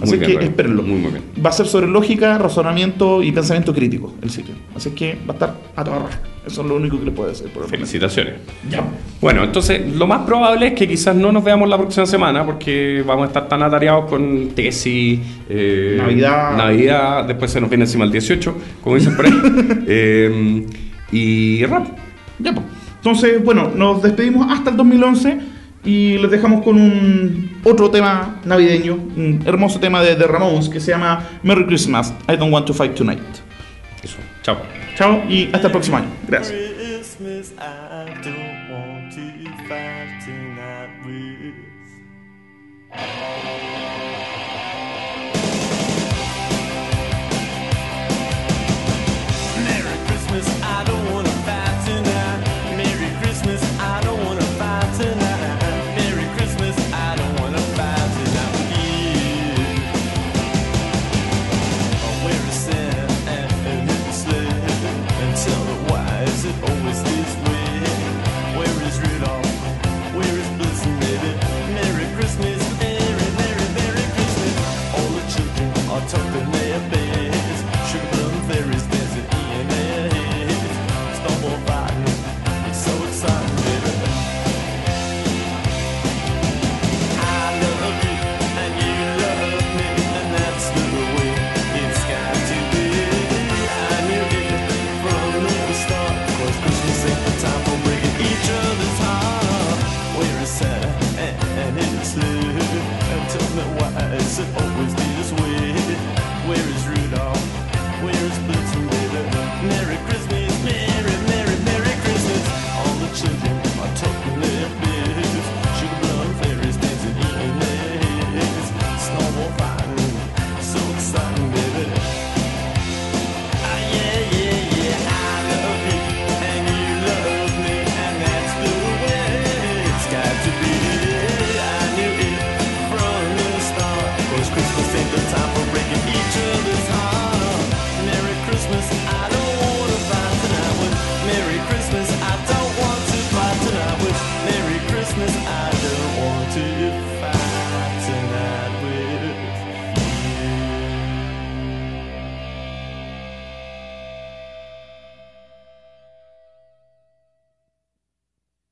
[0.00, 0.48] Así Muy bien, que Remy.
[0.50, 0.82] espérenlo.
[0.82, 1.22] Muy, muy bien.
[1.44, 4.54] Va a ser sobre lógica, razonamiento y pensamiento crítico el sitio.
[4.74, 6.20] Así que va a estar a toda raja.
[6.44, 7.68] Eso es lo único que le puedo decir por.
[7.68, 8.34] Felicitaciones.
[8.68, 8.84] Ya.
[9.20, 13.04] Bueno, entonces lo más probable es que quizás no nos veamos la próxima semana porque
[13.06, 16.56] vamos a estar tan atareados con tesis, eh, Navidad.
[16.56, 19.32] Navidad, después se nos viene encima el 18, como dicen por ahí,
[19.86, 20.66] eh,
[21.12, 21.86] y rap.
[22.40, 22.66] Ya, pues.
[23.04, 25.38] Entonces, bueno, nos despedimos hasta el 2011
[25.84, 30.80] y les dejamos con un otro tema navideño, un hermoso tema de The Ramones que
[30.80, 33.20] se llama Merry Christmas, I Don't Want to Fight Tonight.
[34.02, 34.56] Eso, chao.
[34.96, 36.08] Chao y hasta el próximo año.
[36.26, 36.73] Gracias.